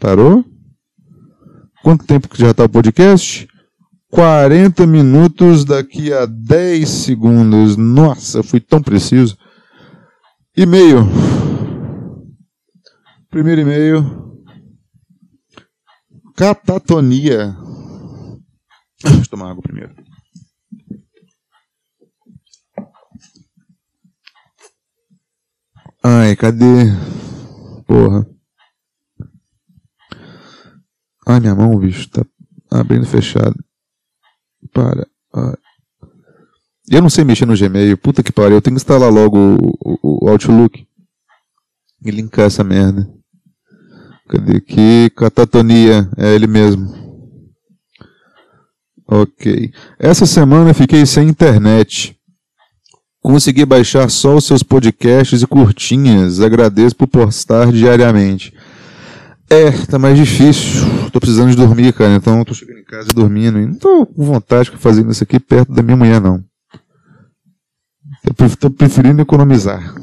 [0.00, 0.44] Parou?
[1.82, 3.48] Quanto tempo que já tá o podcast?
[4.10, 7.76] 40 minutos daqui a 10 segundos.
[7.76, 9.38] Nossa, fui tão preciso.
[10.56, 11.06] E-mail.
[13.30, 14.44] Primeiro e-mail.
[16.34, 17.54] Catatonia.
[19.04, 19.94] Deixa eu tomar água primeiro.
[26.02, 26.86] Ai, cadê?
[27.86, 28.37] Porra.
[31.28, 32.24] Ai, minha mão, bicho, tá
[32.70, 33.54] abrindo fechado.
[34.72, 35.06] Para.
[35.34, 35.54] Ai.
[36.90, 37.98] Eu não sei mexer no Gmail.
[37.98, 38.56] Puta que pariu.
[38.56, 40.86] Eu tenho que instalar logo o, o, o Outlook.
[42.02, 43.06] E linkar essa merda.
[44.26, 45.10] Cadê aqui?
[45.14, 46.08] Catatonia.
[46.16, 46.88] É ele mesmo.
[49.06, 49.70] Ok.
[49.98, 52.18] Essa semana fiquei sem internet.
[53.20, 56.40] Consegui baixar só os seus podcasts e curtinhas.
[56.40, 58.54] Agradeço por postar diariamente.
[59.50, 60.82] É, tá mais difícil.
[61.10, 62.14] Tô precisando de dormir, cara.
[62.14, 63.58] Então tô chegando em casa dormindo.
[63.58, 66.44] E não tô com vontade de fazer isso aqui perto da minha mulher, não.
[68.24, 69.94] Eu tô preferindo economizar.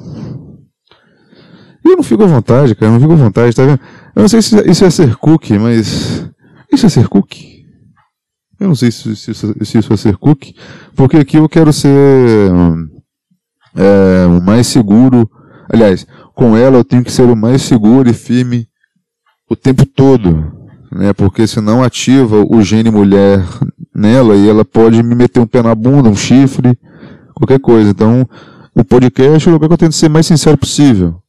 [1.85, 2.87] E eu não fico à vontade, cara.
[2.87, 3.79] Eu não fico à vontade, tá vendo?
[4.15, 6.27] Eu não sei se isso é ser cookie, mas.
[6.73, 7.65] Isso é ser cookie?
[8.59, 10.55] Eu não sei se, se, se isso é ser cookie,
[10.95, 12.49] porque aqui eu quero ser
[13.75, 15.29] é, o mais seguro.
[15.69, 18.67] Aliás, com ela eu tenho que ser o mais seguro e firme
[19.49, 20.51] o tempo todo,
[20.91, 21.13] né?
[21.13, 23.43] Porque senão ativa o gene mulher
[23.93, 26.77] nela e ela pode me meter um pé na bunda, um chifre,
[27.33, 27.89] qualquer coisa.
[27.89, 28.27] Então,
[28.73, 31.21] o podcast é o lugar que eu tento ser mais sincero possível.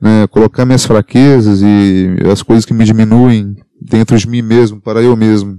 [0.00, 0.26] Né?
[0.28, 5.16] Colocar minhas fraquezas e as coisas que me diminuem dentro de mim mesmo, para eu
[5.16, 5.58] mesmo.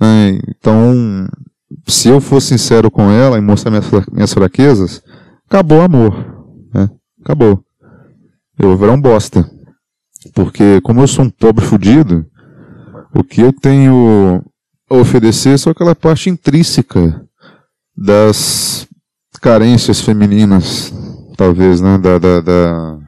[0.00, 0.38] Né?
[0.48, 1.28] Então,
[1.86, 5.02] se eu for sincero com ela e mostrar minhas, minhas fraquezas,
[5.48, 6.44] acabou o amor.
[6.74, 6.88] Né?
[7.22, 7.62] Acabou.
[8.58, 9.48] Eu vou virar um bosta.
[10.34, 12.26] Porque como eu sou um pobre fudido,
[13.14, 14.44] o que eu tenho
[14.88, 17.24] a oferecer é só aquela parte intrínseca
[17.96, 18.86] das
[19.40, 20.92] carências femininas,
[21.36, 21.96] talvez, né?
[21.98, 22.98] Da, da, da,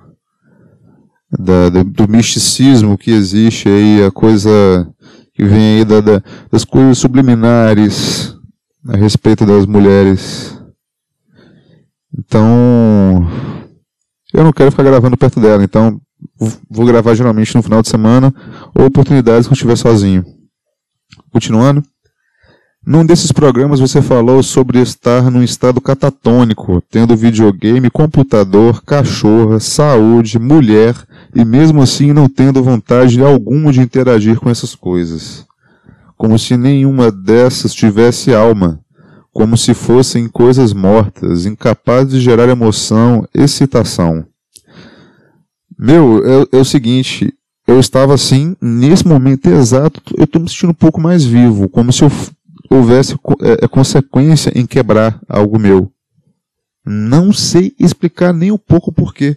[1.39, 4.89] da, do misticismo que existe aí, a coisa
[5.35, 8.35] que vem aí da, da, das coisas subliminares
[8.89, 10.59] a respeito das mulheres.
[12.19, 13.27] Então,
[14.33, 16.01] eu não quero ficar gravando perto dela, então
[16.71, 18.35] vou gravar geralmente no final de semana
[18.75, 20.25] ou oportunidades que eu estiver sozinho.
[21.31, 21.83] Continuando.
[22.85, 30.37] Num desses programas você falou sobre estar num estado catatônico, tendo videogame, computador, cachorra, saúde,
[30.37, 30.97] mulher
[31.33, 35.47] e mesmo assim não tendo vontade alguma de interagir com essas coisas.
[36.17, 38.81] Como se nenhuma dessas tivesse alma,
[39.33, 44.27] como se fossem coisas mortas, incapazes de gerar emoção, excitação.
[45.83, 47.35] Meu, é, é o seguinte,
[47.67, 51.93] eu estava assim, nesse momento exato, eu estou me sentindo um pouco mais vivo, como
[51.93, 52.11] se eu
[52.71, 55.91] houvesse é, é, consequência em quebrar algo meu.
[56.87, 59.37] Não sei explicar nem um pouco porquê.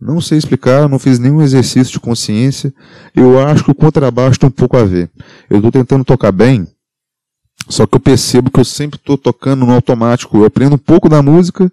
[0.00, 2.72] Não sei explicar, não fiz nenhum exercício de consciência.
[3.12, 5.10] Eu acho que o contrabaixo tem um pouco a ver.
[5.50, 6.68] Eu estou tentando tocar bem,
[7.68, 10.36] só que eu percebo que eu sempre estou tocando no automático.
[10.36, 11.68] Eu aprendo um pouco da música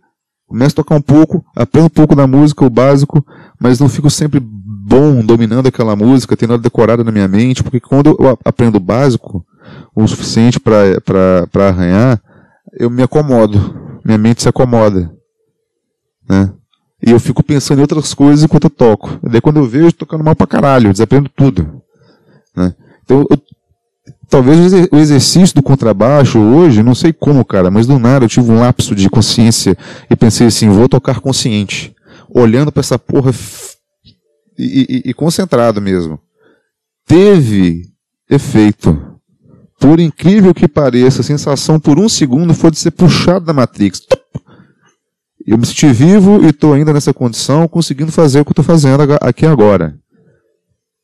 [0.50, 3.24] Começo a tocar um pouco, aprendo um pouco da música, o básico,
[3.60, 7.80] mas não fico sempre bom dominando aquela música, tendo ela decorada na minha mente, porque
[7.80, 9.45] quando eu aprendo o básico,
[9.95, 12.20] o suficiente para arranhar,
[12.74, 15.14] eu me acomodo, minha mente se acomoda.
[16.28, 16.52] Né?
[17.06, 19.20] E eu fico pensando em outras coisas enquanto eu toco.
[19.22, 21.80] Daí quando eu vejo, tocando mal pra caralho, desaprendo tudo.
[22.58, 22.74] Né?
[23.04, 23.39] Então eu
[24.30, 28.52] Talvez o exercício do contrabaixo hoje, não sei como, cara, mas do nada eu tive
[28.52, 29.76] um lapso de consciência
[30.08, 31.96] e pensei assim, vou tocar consciente.
[32.30, 33.32] Olhando para essa porra
[34.56, 36.20] e, e, e concentrado mesmo.
[37.08, 37.86] Teve
[38.30, 39.18] efeito.
[39.80, 44.02] Por incrível que pareça, a sensação por um segundo foi de ser puxado da Matrix.
[45.48, 49.02] Eu me senti vivo e estou ainda nessa condição, conseguindo fazer o que estou fazendo
[49.22, 49.98] aqui agora.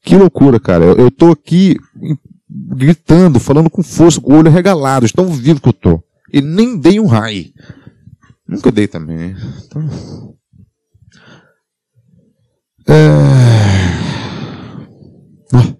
[0.04, 0.86] Que loucura, cara.
[0.86, 1.78] Eu estou aqui
[2.56, 6.04] gritando, falando com força, com o olho regalado, estão ouvindo que eu tô.
[6.32, 7.46] E nem dei um raio.
[8.48, 9.36] Nunca dei também.
[9.66, 10.36] Então...
[12.88, 13.10] É...
[15.54, 15.74] Ah,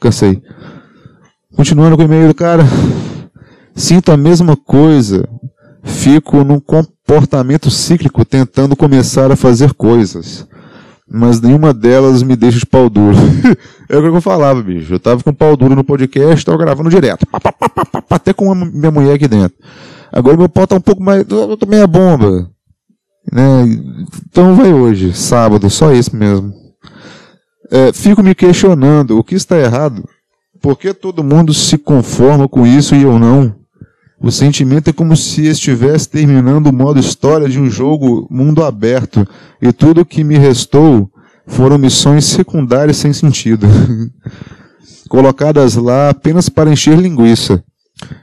[0.00, 0.42] cansei.
[1.54, 2.62] Continuando com o e-mail do cara.
[3.74, 5.28] Sinto a mesma coisa.
[5.82, 10.46] Fico num comportamento cíclico tentando começar a fazer coisas
[11.12, 13.16] mas nenhuma delas me deixa de pau duro.
[13.88, 14.94] é o que eu falava, bicho.
[14.94, 17.26] Eu tava com pau duro no podcast, tava gravando direto.
[17.26, 19.58] Pá, pá, pá, até com a minha mulher aqui dentro.
[20.12, 21.24] Agora meu pau tá um pouco mais.
[21.28, 22.48] Eu tô meia bomba.
[23.32, 23.64] Né?
[24.28, 26.52] Então vai hoje, sábado, só isso mesmo.
[27.70, 30.08] É, fico me questionando o que está errado.
[30.62, 33.59] Por que todo mundo se conforma com isso e eu não?
[34.22, 39.26] O sentimento é como se estivesse terminando o modo história de um jogo mundo aberto,
[39.62, 41.10] e tudo que me restou
[41.46, 43.66] foram missões secundárias sem sentido,
[45.08, 47.64] colocadas lá apenas para encher linguiça,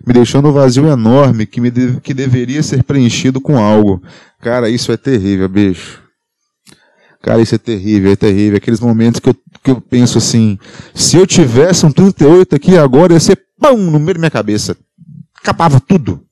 [0.05, 3.99] me deixando um vazio enorme que, me de, que deveria ser preenchido com algo.
[4.39, 6.03] Cara, isso é terrível, bicho.
[7.23, 8.57] Cara, isso é terrível, é terrível.
[8.57, 10.57] Aqueles momentos que eu, que eu penso assim:
[10.93, 14.77] se eu tivesse um 38 aqui agora, ia ser pão no meio da minha cabeça.
[15.41, 16.27] Acabava tudo.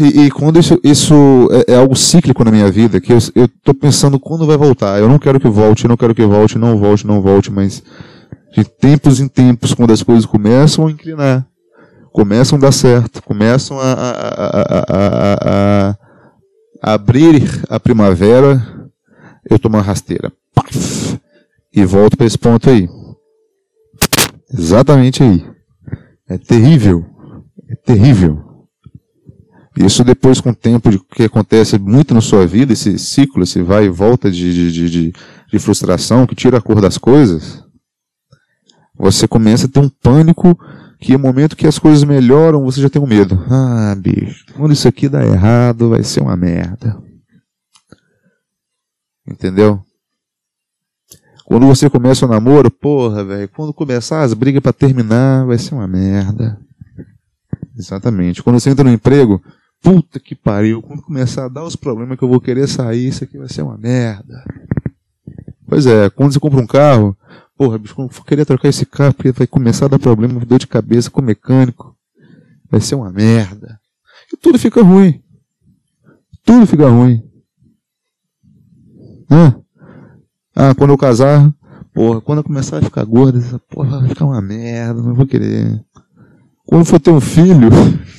[0.00, 1.14] E, e, quando isso, isso
[1.50, 4.98] é, é, algo cíclico na minha vida, que eu, tô pensando quando vai voltar.
[4.98, 7.82] Eu não quero que volte, não quero que volte, não volte, não volte, mas
[8.54, 11.46] de tempos em tempos, quando as coisas começam a inclinar,
[12.12, 15.96] começam a dar certo, começam a, a, a,
[16.82, 18.62] a abrir a primavera,
[19.50, 20.32] eu tomo uma rasteira.
[20.54, 21.18] Paf!
[21.74, 22.88] E volto para esse ponto aí.
[24.52, 25.53] Exatamente aí.
[26.28, 27.04] É terrível.
[27.68, 28.42] É terrível.
[29.76, 33.60] Isso depois, com o tempo de, que acontece muito na sua vida, esse ciclo, esse
[33.60, 35.12] vai e volta de, de, de,
[35.50, 37.64] de frustração que tira a cor das coisas,
[38.96, 40.56] você começa a ter um pânico
[41.00, 43.44] que no momento que as coisas melhoram, você já tem um medo.
[43.50, 46.96] Ah, bicho, quando isso aqui dá errado, vai ser uma merda.
[49.28, 49.82] Entendeu?
[51.44, 55.74] Quando você começa o namoro, porra, velho, quando começar as brigas para terminar, vai ser
[55.74, 56.58] uma merda.
[57.76, 58.42] Exatamente.
[58.42, 59.42] Quando você entra no emprego,
[59.82, 63.24] puta que pariu, quando começar a dar os problemas que eu vou querer sair, isso
[63.24, 64.42] aqui vai ser uma merda.
[65.68, 67.16] Pois é, quando você compra um carro,
[67.56, 70.58] porra, bicho, quando eu querer trocar esse carro, porque vai começar a dar problema, dor
[70.58, 71.94] de cabeça com o mecânico,
[72.70, 73.78] vai ser uma merda.
[74.32, 75.22] E tudo fica ruim.
[76.44, 77.22] Tudo fica ruim.
[79.30, 79.63] Hã?
[80.54, 81.52] Ah, quando eu casar,
[81.92, 85.26] porra, quando eu começar a ficar gorda, essa porra vai ficar uma merda, não vou
[85.26, 85.84] querer.
[86.64, 87.68] Quando for ter um filho,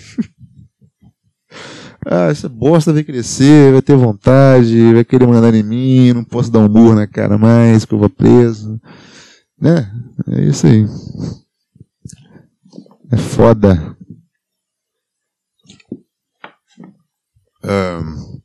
[2.08, 6.52] Ah, essa bosta vai crescer, vai ter vontade, vai querer mandar em mim, não posso
[6.52, 8.80] dar um murro na cara mais, que eu vou preso.
[9.60, 9.92] Né?
[10.28, 10.86] É isso aí.
[13.12, 13.98] É foda.
[17.64, 18.40] Um,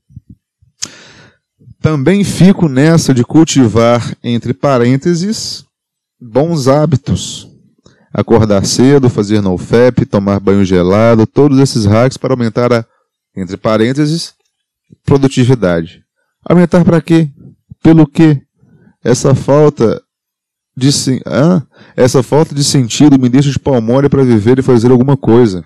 [1.81, 5.64] também fico nessa de cultivar, entre parênteses,
[6.20, 7.49] bons hábitos.
[8.12, 12.85] Acordar cedo, fazer nofap, tomar banho gelado, todos esses hacks para aumentar a
[13.37, 14.35] entre parênteses,
[15.05, 16.03] produtividade.
[16.45, 17.28] Aumentar para quê?
[17.83, 18.43] Pelo quê?
[19.03, 20.03] Essa falta
[20.76, 20.91] de
[21.26, 21.62] ah,
[21.97, 25.64] essa falta de sentido me deixa de mole para viver e fazer alguma coisa.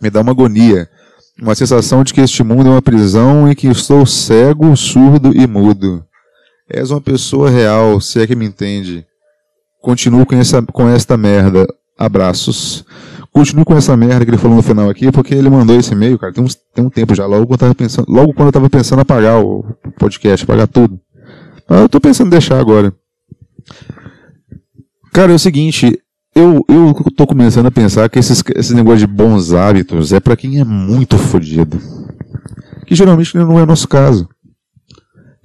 [0.00, 0.88] Me dá uma agonia,
[1.40, 5.46] uma sensação de que este mundo é uma prisão em que estou cego, surdo e
[5.46, 6.04] mudo.
[6.68, 9.06] És uma pessoa real, se é que me entende.
[9.80, 11.66] Continuo com essa com esta merda.
[11.98, 12.84] Abraços.
[13.32, 16.18] Continue com essa merda que ele falou no final aqui, porque ele mandou esse e-mail,
[16.18, 18.52] cara, tem, uns, tem um tempo já, logo quando eu tava pensando, logo quando eu
[18.52, 19.64] tava pensando em apagar o
[19.98, 20.98] podcast, apagar tudo.
[21.68, 22.92] Mas eu tô pensando em deixar agora.
[25.12, 26.00] Cara, é o seguinte,
[26.34, 30.36] eu, eu tô começando a pensar que esses, esse negócio de bons hábitos é para
[30.36, 31.80] quem é muito fodido.
[32.86, 34.28] Que geralmente não é o nosso caso.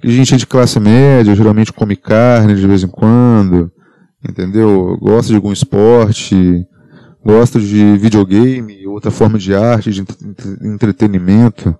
[0.00, 3.70] Que a gente é de classe média, geralmente come carne de vez em quando,
[4.28, 4.96] entendeu?
[5.00, 6.64] Gosta de algum esporte,
[7.24, 10.04] gosta de videogame, outra forma de arte, de
[10.62, 11.74] entretenimento.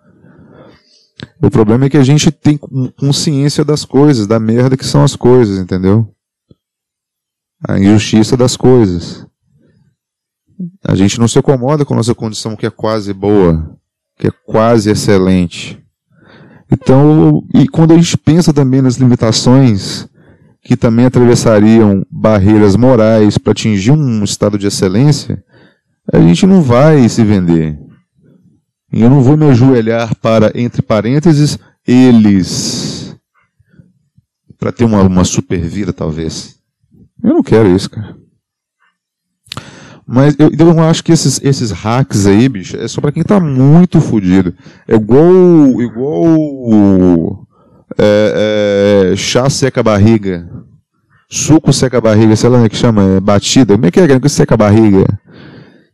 [1.41, 2.59] O problema é que a gente tem
[2.99, 6.16] consciência das coisas, da merda que são as coisas, entendeu?
[7.65, 9.27] A injustiça das coisas.
[10.85, 13.79] A gente não se acomoda com a nossa condição que é quase boa,
[14.19, 15.83] que é quase excelente.
[16.71, 20.09] Então, e quando a gente pensa também nas limitações
[20.63, 25.45] que também atravessariam barreiras morais para atingir um estado de excelência,
[26.13, 27.79] a gente não vai se vender.
[28.93, 33.17] E eu não vou me ajoelhar para, entre parênteses, eles.
[34.59, 36.56] Para ter uma, uma super vida, talvez.
[37.23, 38.17] Eu não quero isso, cara.
[40.07, 43.41] Mas eu, eu acho que esses, esses hacks aí, bicho, é só para quem tá
[43.41, 44.55] muito fodido.
[44.87, 45.83] É igual.
[45.83, 47.47] igual
[47.99, 50.49] é, é, chá seca barriga,
[51.29, 53.75] suco seca barriga, sei lá o que chama, é batida.
[53.75, 55.07] Como é que é que seca barriga?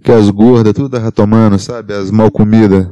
[0.03, 1.95] Que as gordas, tudo tava tomando, sabe?
[1.95, 2.87] As mal comidas.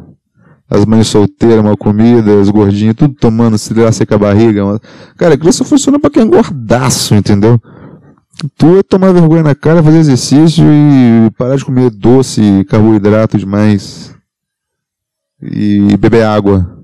[0.70, 4.62] As mães solteiras, mal comidas, os gordinhos, tudo tomando, se lá seca barriga.
[5.16, 7.60] Cara, só funciona pra quem é gordaço, entendeu?
[8.56, 14.14] Tu é tomar vergonha na cara, fazer exercício e parar de comer doce, carboidrato demais.
[15.42, 16.78] E beber água.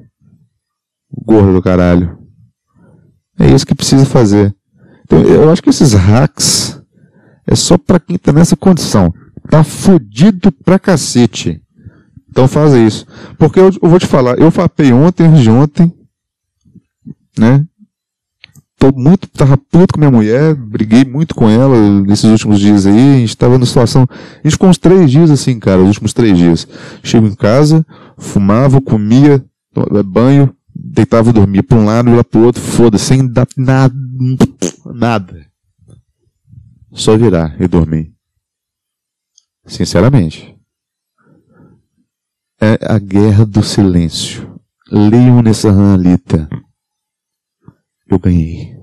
[1.24, 2.18] Gordo do caralho.
[3.38, 4.54] É isso que precisa fazer.
[5.04, 6.80] Então, eu acho que esses hacks
[7.46, 9.12] é só para quem tá nessa condição.
[9.48, 11.62] Tá fudido pra cacete.
[12.28, 13.07] Então faz isso.
[13.38, 15.90] Porque eu, eu vou te falar, eu vapei ontem, antes de ontem,
[17.38, 17.64] né?
[18.78, 23.16] Tô muito, tava puto com minha mulher, briguei muito com ela nesses últimos dias aí,
[23.16, 26.12] a gente tava numa situação, a gente ficou uns três dias assim, cara, os últimos
[26.12, 26.68] três dias.
[27.02, 27.84] Chego em casa,
[28.18, 29.44] fumava, comia,
[30.04, 33.94] banho, deitava e dormia pra um lado e lá pro outro, foda sem dar nada,
[34.84, 35.46] nada.
[36.92, 38.12] Só virar e dormir.
[39.66, 40.54] Sinceramente.
[42.58, 44.58] É a guerra do silêncio.
[44.90, 46.48] Leiam nessa ranalita.
[48.09, 48.76] Eu ganhei.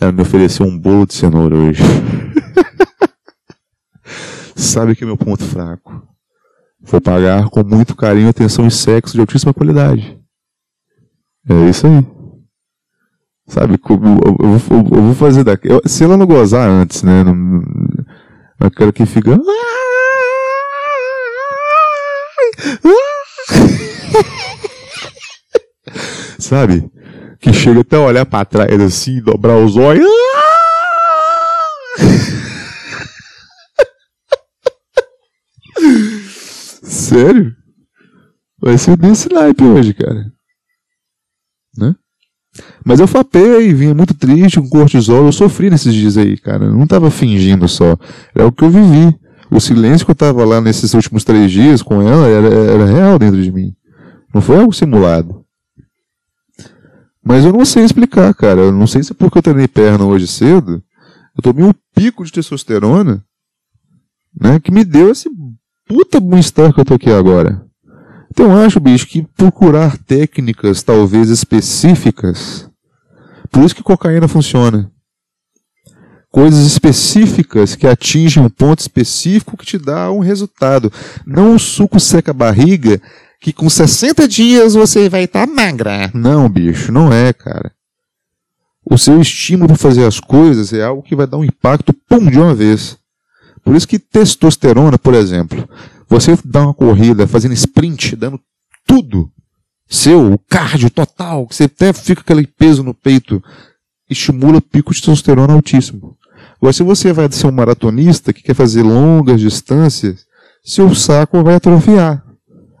[0.00, 1.82] Ela me ofereceu um bolo de cenoura hoje.
[4.56, 6.02] Sabe que é meu ponto fraco.
[6.80, 10.20] Vou pagar com muito carinho, atenção e sexo de altíssima qualidade.
[11.48, 12.04] É isso aí.
[13.46, 14.00] Sabe, eu, eu,
[14.40, 14.58] eu,
[14.96, 15.68] eu vou fazer daqui.
[15.86, 17.22] se ela não gozar antes, né?
[17.22, 17.62] Não,
[18.60, 19.38] eu quero que fica.
[26.38, 26.90] Sabe?
[27.44, 30.08] Que chega até olhar para trás assim, dobrar os olhos.
[36.82, 37.54] Sério?
[38.58, 40.32] Vai ser desse naipe hoje, cara.
[41.76, 41.94] Né?
[42.82, 45.26] Mas eu fapei, vinha muito triste com cortisol.
[45.26, 46.64] Eu sofri nesses dias aí, cara.
[46.64, 47.94] Eu não tava fingindo só.
[48.34, 49.14] É o que eu vivi.
[49.50, 53.18] O silêncio que eu tava lá nesses últimos três dias com ela era, era real
[53.18, 53.74] dentro de mim.
[54.32, 55.43] Não foi algo simulado.
[57.24, 58.60] Mas eu não sei explicar, cara.
[58.60, 60.82] Eu não sei se é porque eu treinei perna hoje cedo,
[61.36, 63.24] eu tomei um pico de testosterona,
[64.38, 65.30] né, que me deu esse
[65.88, 67.64] puta bem-estar que eu tô aqui agora.
[68.30, 72.68] Então eu acho, bicho, que procurar técnicas talvez específicas,
[73.50, 74.90] por isso que cocaína funciona.
[76.30, 80.92] Coisas específicas que atingem um ponto específico que te dá um resultado.
[81.24, 83.00] Não o suco seca a barriga
[83.44, 86.10] que com 60 dias você vai estar tá magra.
[86.14, 87.70] Não, bicho, não é, cara.
[88.82, 92.30] O seu estímulo para fazer as coisas é algo que vai dar um impacto, pum,
[92.30, 92.96] de uma vez.
[93.62, 95.68] Por isso que testosterona, por exemplo,
[96.08, 98.40] você dá uma corrida fazendo sprint, dando
[98.86, 99.30] tudo,
[99.86, 103.44] seu, o cardio total, que você até fica aquele peso no peito,
[104.08, 106.16] estimula pico de testosterona altíssimo.
[106.56, 110.24] Agora, se você vai ser um maratonista que quer fazer longas distâncias,
[110.64, 112.23] seu saco vai atrofiar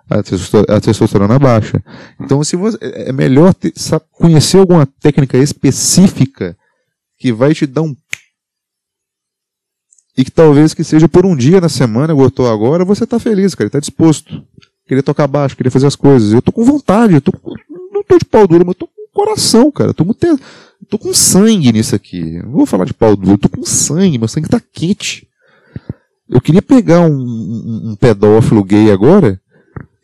[0.08, 1.82] a testosterona baixa.
[2.20, 3.72] Então, se você, é, é melhor ter,
[4.10, 6.56] conhecer alguma técnica específica
[7.18, 7.96] que vai te dar um
[10.16, 13.54] e que talvez que seja por um dia na semana, gostou agora, você está feliz,
[13.54, 14.44] cara, está disposto.
[14.86, 16.32] Queria tocar baixo, queria fazer as coisas.
[16.32, 17.32] Eu tô com vontade, eu tô
[17.90, 19.92] não tô de pau duro, mas eu tô com coração, cara.
[19.92, 20.26] Tô te,
[20.88, 22.38] tô com sangue nisso aqui.
[22.42, 25.26] Não vou falar de pau duro, eu tô com sangue, meu sangue tá quente.
[26.28, 29.40] Eu queria pegar um, um, um pedófilo gay agora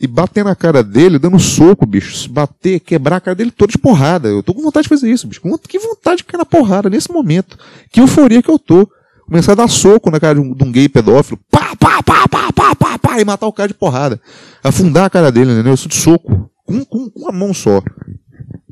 [0.01, 2.31] e bater na cara dele, dando soco, bicho.
[2.31, 4.29] Bater, quebrar a cara dele toda de porrada.
[4.29, 5.43] Eu tô com vontade de fazer isso, bicho.
[5.69, 7.59] Que vontade de cair na porrada nesse momento.
[7.93, 8.91] Que euforia que eu tô.
[9.27, 11.39] Começar a dar soco na cara de um, de um gay pedófilo.
[11.51, 14.19] Pá, pá, pá, pá, pá, pá, pá, e matar o cara de porrada.
[14.65, 15.75] Afundar a cara dele, entendeu?
[15.75, 16.51] Eu sou de soco.
[16.65, 17.83] Com, com, com uma mão só.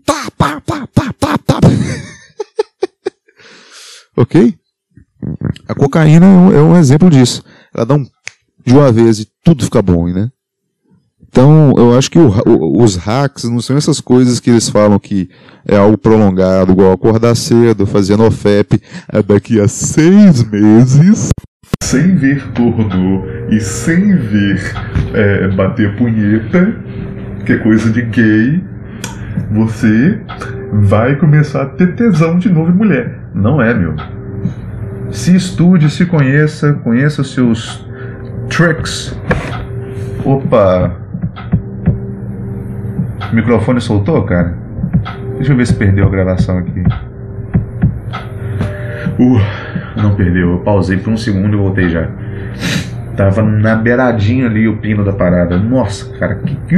[0.06, 1.58] Pá, pá, pá, pá, pá, pá.
[4.16, 4.54] ok?
[5.68, 7.44] A cocaína é um, é um exemplo disso.
[7.74, 8.06] Ela dá um
[8.64, 10.30] de uma vez e tudo fica bom, né?
[11.28, 14.98] Então, eu acho que o, o, os hacks não são essas coisas que eles falam
[14.98, 15.28] que
[15.66, 18.80] é algo prolongado, igual acordar cedo, fazendo OFEP
[19.12, 21.28] é daqui a seis meses.
[21.82, 24.74] Sem ver pornô e sem ver
[25.14, 26.74] é, bater punheta,
[27.44, 28.64] que é coisa de gay,
[29.50, 30.20] você
[30.72, 33.20] vai começar a ter tesão de novo em mulher.
[33.34, 33.94] Não é, meu.
[35.10, 37.86] Se estude, se conheça, conheça os seus
[38.48, 39.16] tricks.
[40.24, 41.07] Opa,
[43.30, 44.56] o microfone soltou, cara?
[45.36, 46.82] Deixa eu ver se perdeu a gravação aqui.
[49.18, 50.52] Uh, não perdeu.
[50.52, 52.08] Eu pausei por um segundo e voltei já.
[53.16, 55.58] Tava na beiradinha ali o pino da parada.
[55.58, 56.76] Nossa, cara, que.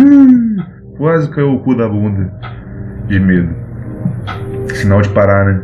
[0.97, 2.33] Quase caiu o cu da bunda.
[3.07, 3.55] De medo.
[4.75, 5.63] Sinal de parar, né?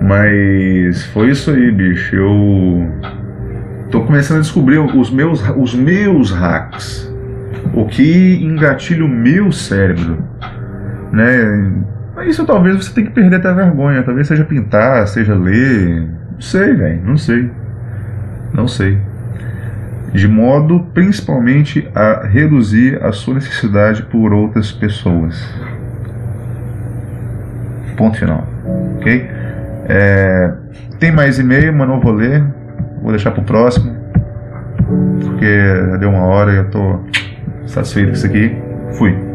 [0.00, 2.16] Mas foi isso aí, bicho.
[2.16, 2.88] Eu
[3.90, 7.11] tô começando a descobrir os meus, os meus hacks
[7.74, 10.22] o que engatilha o meu cérebro,
[11.12, 11.72] né?
[12.26, 16.40] Isso talvez você tenha que perder até a vergonha, talvez seja pintar, seja ler, não
[16.40, 17.50] sei, velho, não sei,
[18.52, 18.98] não sei.
[20.12, 25.42] De modo principalmente a reduzir a sua necessidade por outras pessoas.
[27.96, 28.46] Ponto final,
[28.96, 29.28] ok?
[29.88, 30.52] É,
[30.98, 32.44] tem mais e-mail, mas não vou ler,
[33.02, 33.96] vou deixar pro próximo,
[35.22, 35.46] porque
[35.90, 37.00] já deu uma hora e eu tô
[37.66, 38.56] satisfeito com isso aqui.
[38.98, 39.31] Fui.